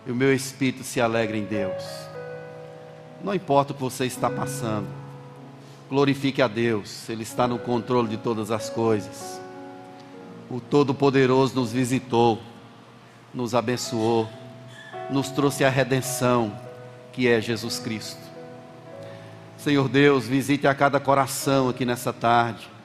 e 0.05 0.11
o 0.11 0.15
meu 0.15 0.34
espírito 0.34 0.84
se 0.84 0.99
alegra 0.99 1.38
em 1.38 1.45
Deus. 1.45 1.82
Não 3.24 3.34
importa 3.34 3.72
o 3.72 3.76
que 3.76 3.82
você 3.82 4.05
está 4.05 4.30
passando, 4.30 4.88
glorifique 5.89 6.41
a 6.41 6.47
Deus, 6.47 7.07
Ele 7.09 7.24
está 7.24 7.47
no 7.47 7.57
controle 7.57 8.09
de 8.09 8.18
todas 8.18 8.51
as 8.51 8.70
coisas. 8.70 9.39
O 10.49 10.59
Todo-Poderoso 10.59 11.55
nos 11.55 11.72
visitou, 11.72 12.38
nos 13.34 13.55
abençoou, 13.55 14.28
nos 15.09 15.30
trouxe 15.30 15.63
a 15.63 15.70
redenção, 15.70 16.51
que 17.18 17.28
é 17.28 17.41
Jesus 17.41 17.80
Cristo. 17.80 18.22
Senhor 19.57 19.89
Deus, 19.89 20.28
visite 20.28 20.68
a 20.68 20.76
cada 20.76 20.99
coração 20.99 21.68
aqui 21.68 21.84
nessa 21.84 22.13
tarde 22.13 22.78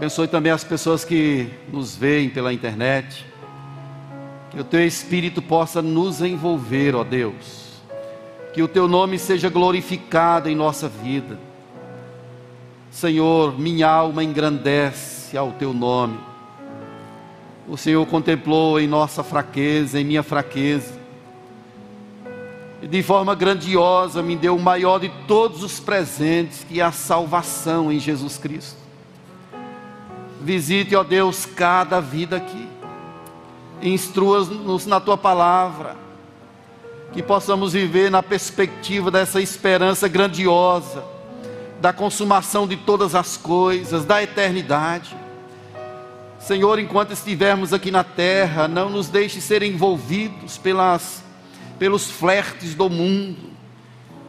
Abençoe 0.00 0.28
também 0.28 0.50
as 0.50 0.64
pessoas 0.64 1.04
que 1.04 1.46
nos 1.70 1.94
veem 1.94 2.30
pela 2.30 2.54
internet. 2.54 3.26
Que 4.50 4.58
o 4.58 4.64
teu 4.64 4.82
Espírito 4.86 5.42
possa 5.42 5.82
nos 5.82 6.22
envolver, 6.22 6.94
ó 6.94 7.04
Deus. 7.04 7.82
Que 8.54 8.62
o 8.62 8.66
teu 8.66 8.88
nome 8.88 9.18
seja 9.18 9.50
glorificado 9.50 10.48
em 10.48 10.56
nossa 10.56 10.88
vida. 10.88 11.38
Senhor, 12.90 13.60
minha 13.60 13.90
alma 13.90 14.24
engrandece 14.24 15.36
ao 15.36 15.52
teu 15.52 15.74
nome. 15.74 16.18
O 17.68 17.76
Senhor 17.76 18.06
contemplou 18.06 18.80
em 18.80 18.88
nossa 18.88 19.22
fraqueza, 19.22 20.00
em 20.00 20.04
minha 20.04 20.22
fraqueza. 20.22 20.98
E 22.82 22.86
de 22.86 23.02
forma 23.02 23.34
grandiosa 23.34 24.22
me 24.22 24.36
deu 24.36 24.56
o 24.56 24.60
maior 24.60 24.98
de 24.98 25.10
todos 25.26 25.62
os 25.62 25.78
presentes, 25.78 26.64
que 26.64 26.80
é 26.80 26.84
a 26.84 26.92
salvação 26.92 27.92
em 27.92 27.98
Jesus 27.98 28.38
Cristo. 28.38 28.78
Visite, 30.40 30.96
ó 30.96 31.02
Deus, 31.02 31.44
cada 31.44 32.00
vida 32.00 32.36
aqui. 32.36 32.66
Instrua-nos 33.82 34.86
na 34.86 34.98
tua 34.98 35.18
palavra. 35.18 35.96
Que 37.12 37.22
possamos 37.22 37.72
viver 37.72 38.10
na 38.10 38.22
perspectiva 38.22 39.10
dessa 39.10 39.40
esperança 39.40 40.08
grandiosa, 40.08 41.04
da 41.80 41.92
consumação 41.92 42.66
de 42.66 42.76
todas 42.76 43.14
as 43.14 43.36
coisas, 43.36 44.04
da 44.04 44.22
eternidade. 44.22 45.14
Senhor, 46.38 46.78
enquanto 46.78 47.12
estivermos 47.12 47.74
aqui 47.74 47.90
na 47.90 48.04
terra, 48.04 48.66
não 48.66 48.88
nos 48.88 49.08
deixe 49.08 49.40
ser 49.40 49.62
envolvidos 49.62 50.56
pelas, 50.56 51.19
pelos 51.80 52.08
flertes 52.08 52.76
do 52.76 52.88
mundo, 52.88 53.50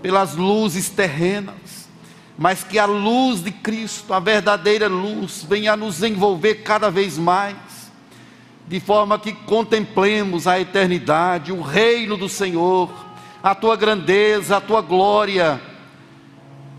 pelas 0.01 0.35
luzes 0.35 0.89
terrenas 0.89 1.81
mas 2.41 2.63
que 2.63 2.79
a 2.79 2.85
luz 2.85 3.43
de 3.43 3.51
Cristo, 3.51 4.15
a 4.15 4.19
verdadeira 4.19 4.87
luz, 4.87 5.45
venha 5.47 5.73
a 5.73 5.77
nos 5.77 6.01
envolver 6.01 6.55
cada 6.63 6.89
vez 6.89 7.15
mais, 7.15 7.55
de 8.67 8.79
forma 8.79 9.19
que 9.19 9.31
contemplemos 9.31 10.47
a 10.47 10.59
eternidade, 10.59 11.51
o 11.51 11.61
reino 11.61 12.17
do 12.17 12.27
Senhor, 12.27 12.89
a 13.43 13.53
tua 13.53 13.75
grandeza, 13.75 14.57
a 14.57 14.61
tua 14.61 14.81
glória. 14.81 15.61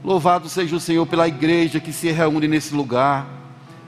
Louvado 0.03 0.49
seja 0.49 0.75
o 0.75 0.81
Senhor 0.81 1.07
pela 1.07 1.29
igreja 1.29 1.79
que 1.79 1.93
se 1.93 2.11
reúne 2.11 2.49
nesse 2.49 2.75
lugar, 2.75 3.25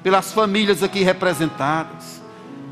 pelas 0.00 0.32
famílias 0.32 0.80
aqui 0.80 1.02
representadas. 1.02 2.22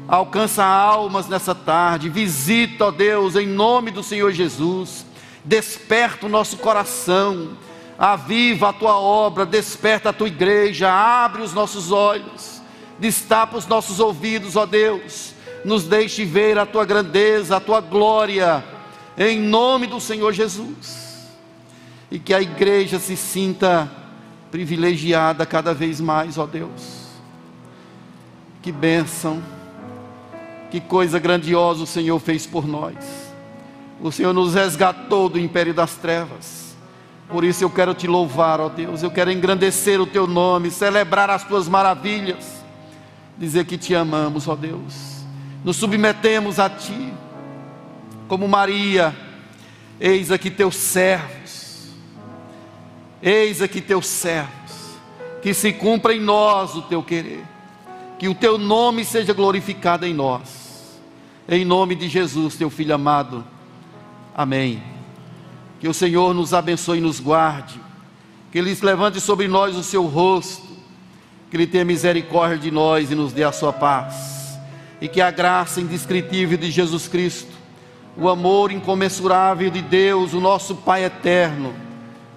Alcança 0.08 0.64
almas 0.64 1.28
nessa 1.28 1.54
tarde, 1.54 2.08
visita, 2.08 2.86
ó 2.86 2.90
Deus, 2.90 3.36
em 3.36 3.46
nome 3.46 3.90
do 3.90 4.02
Senhor 4.02 4.32
Jesus, 4.32 5.06
desperta 5.44 6.26
o 6.26 6.28
nosso 6.28 6.56
coração. 6.58 7.56
Aviva 7.98 8.70
a 8.70 8.72
tua 8.72 8.98
obra, 8.98 9.46
desperta 9.46 10.08
a 10.08 10.12
tua 10.12 10.26
igreja, 10.26 10.90
abre 10.90 11.42
os 11.42 11.54
nossos 11.54 11.92
olhos, 11.92 12.60
destapa 12.98 13.56
os 13.56 13.66
nossos 13.66 14.00
ouvidos, 14.00 14.56
ó 14.56 14.66
Deus, 14.66 15.34
nos 15.64 15.84
deixe 15.84 16.24
ver 16.24 16.58
a 16.58 16.66
tua 16.66 16.84
grandeza, 16.84 17.56
a 17.56 17.60
tua 17.60 17.80
glória, 17.80 18.64
em 19.16 19.38
nome 19.38 19.86
do 19.86 20.00
Senhor 20.00 20.32
Jesus, 20.32 21.28
e 22.10 22.18
que 22.18 22.34
a 22.34 22.42
igreja 22.42 22.98
se 22.98 23.16
sinta 23.16 23.88
privilegiada 24.50 25.46
cada 25.46 25.72
vez 25.72 26.00
mais, 26.00 26.38
ó 26.38 26.46
Deus. 26.46 27.02
Que 28.60 28.72
bênção, 28.72 29.42
que 30.72 30.80
coisa 30.80 31.20
grandiosa 31.20 31.84
o 31.84 31.86
Senhor 31.86 32.18
fez 32.18 32.46
por 32.46 32.66
nós. 32.66 32.96
O 34.00 34.10
Senhor 34.10 34.32
nos 34.32 34.54
resgatou 34.54 35.28
do 35.28 35.38
império 35.38 35.72
das 35.72 35.94
trevas 35.94 36.62
por 37.32 37.44
isso 37.44 37.64
eu 37.64 37.70
quero 37.70 37.94
te 37.94 38.06
louvar, 38.06 38.60
ó 38.60 38.68
Deus. 38.68 39.02
Eu 39.02 39.10
quero 39.10 39.32
engrandecer 39.32 39.98
o 39.98 40.06
teu 40.06 40.26
nome, 40.26 40.70
celebrar 40.70 41.30
as 41.30 41.42
tuas 41.42 41.66
maravilhas, 41.66 42.62
dizer 43.38 43.64
que 43.64 43.78
te 43.78 43.94
amamos, 43.94 44.46
ó 44.46 44.54
Deus. 44.54 45.24
Nos 45.64 45.76
submetemos 45.76 46.58
a 46.58 46.68
ti, 46.68 47.10
como 48.28 48.46
Maria. 48.46 49.16
Eis 49.98 50.30
aqui 50.30 50.50
teus 50.50 50.76
servos. 50.76 51.88
Eis 53.22 53.62
aqui 53.62 53.80
teus 53.80 54.06
servos. 54.06 54.50
Que 55.40 55.54
se 55.54 55.72
cumpra 55.72 56.14
em 56.14 56.20
nós 56.20 56.74
o 56.74 56.82
teu 56.82 57.02
querer. 57.02 57.44
Que 58.18 58.28
o 58.28 58.34
teu 58.34 58.58
nome 58.58 59.06
seja 59.06 59.32
glorificado 59.32 60.04
em 60.04 60.12
nós. 60.12 60.61
Em 61.48 61.64
nome 61.64 61.94
de 61.94 62.08
Jesus, 62.08 62.56
teu 62.56 62.70
filho 62.70 62.94
amado. 62.94 63.44
Amém. 64.34 64.82
Que 65.80 65.88
o 65.88 65.94
Senhor 65.94 66.32
nos 66.32 66.54
abençoe 66.54 66.98
e 66.98 67.00
nos 67.00 67.18
guarde. 67.18 67.80
Que 68.50 68.58
Ele 68.58 68.76
levante 68.82 69.20
sobre 69.20 69.48
nós 69.48 69.76
o 69.76 69.82
seu 69.82 70.06
rosto. 70.06 70.66
Que 71.50 71.56
Ele 71.56 71.66
tenha 71.66 71.84
misericórdia 71.84 72.58
de 72.58 72.70
nós 72.70 73.10
e 73.10 73.14
nos 73.14 73.32
dê 73.32 73.42
a 73.42 73.52
sua 73.52 73.72
paz. 73.72 74.58
E 75.00 75.08
que 75.08 75.20
a 75.20 75.30
graça 75.30 75.80
indescritível 75.80 76.56
de 76.56 76.70
Jesus 76.70 77.08
Cristo, 77.08 77.50
o 78.16 78.28
amor 78.28 78.70
incomensurável 78.70 79.70
de 79.70 79.82
Deus, 79.82 80.34
o 80.34 80.40
nosso 80.40 80.76
Pai 80.76 81.04
eterno, 81.04 81.74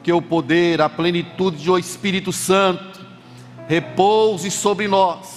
que 0.02 0.12
o 0.12 0.22
poder, 0.22 0.82
a 0.82 0.90
plenitude 0.90 1.64
do 1.64 1.78
Espírito 1.78 2.32
Santo, 2.32 3.00
repouse 3.68 4.50
sobre 4.50 4.88
nós, 4.88 5.35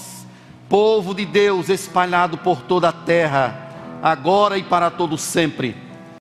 povo 0.68 1.14
de 1.14 1.24
Deus 1.24 1.68
espalhado 1.68 2.38
por 2.38 2.62
toda 2.62 2.90
a 2.90 2.92
terra, 2.92 3.98
agora 4.02 4.58
e 4.58 4.62
para 4.62 4.90
todo 4.90 5.16
sempre 5.16 5.87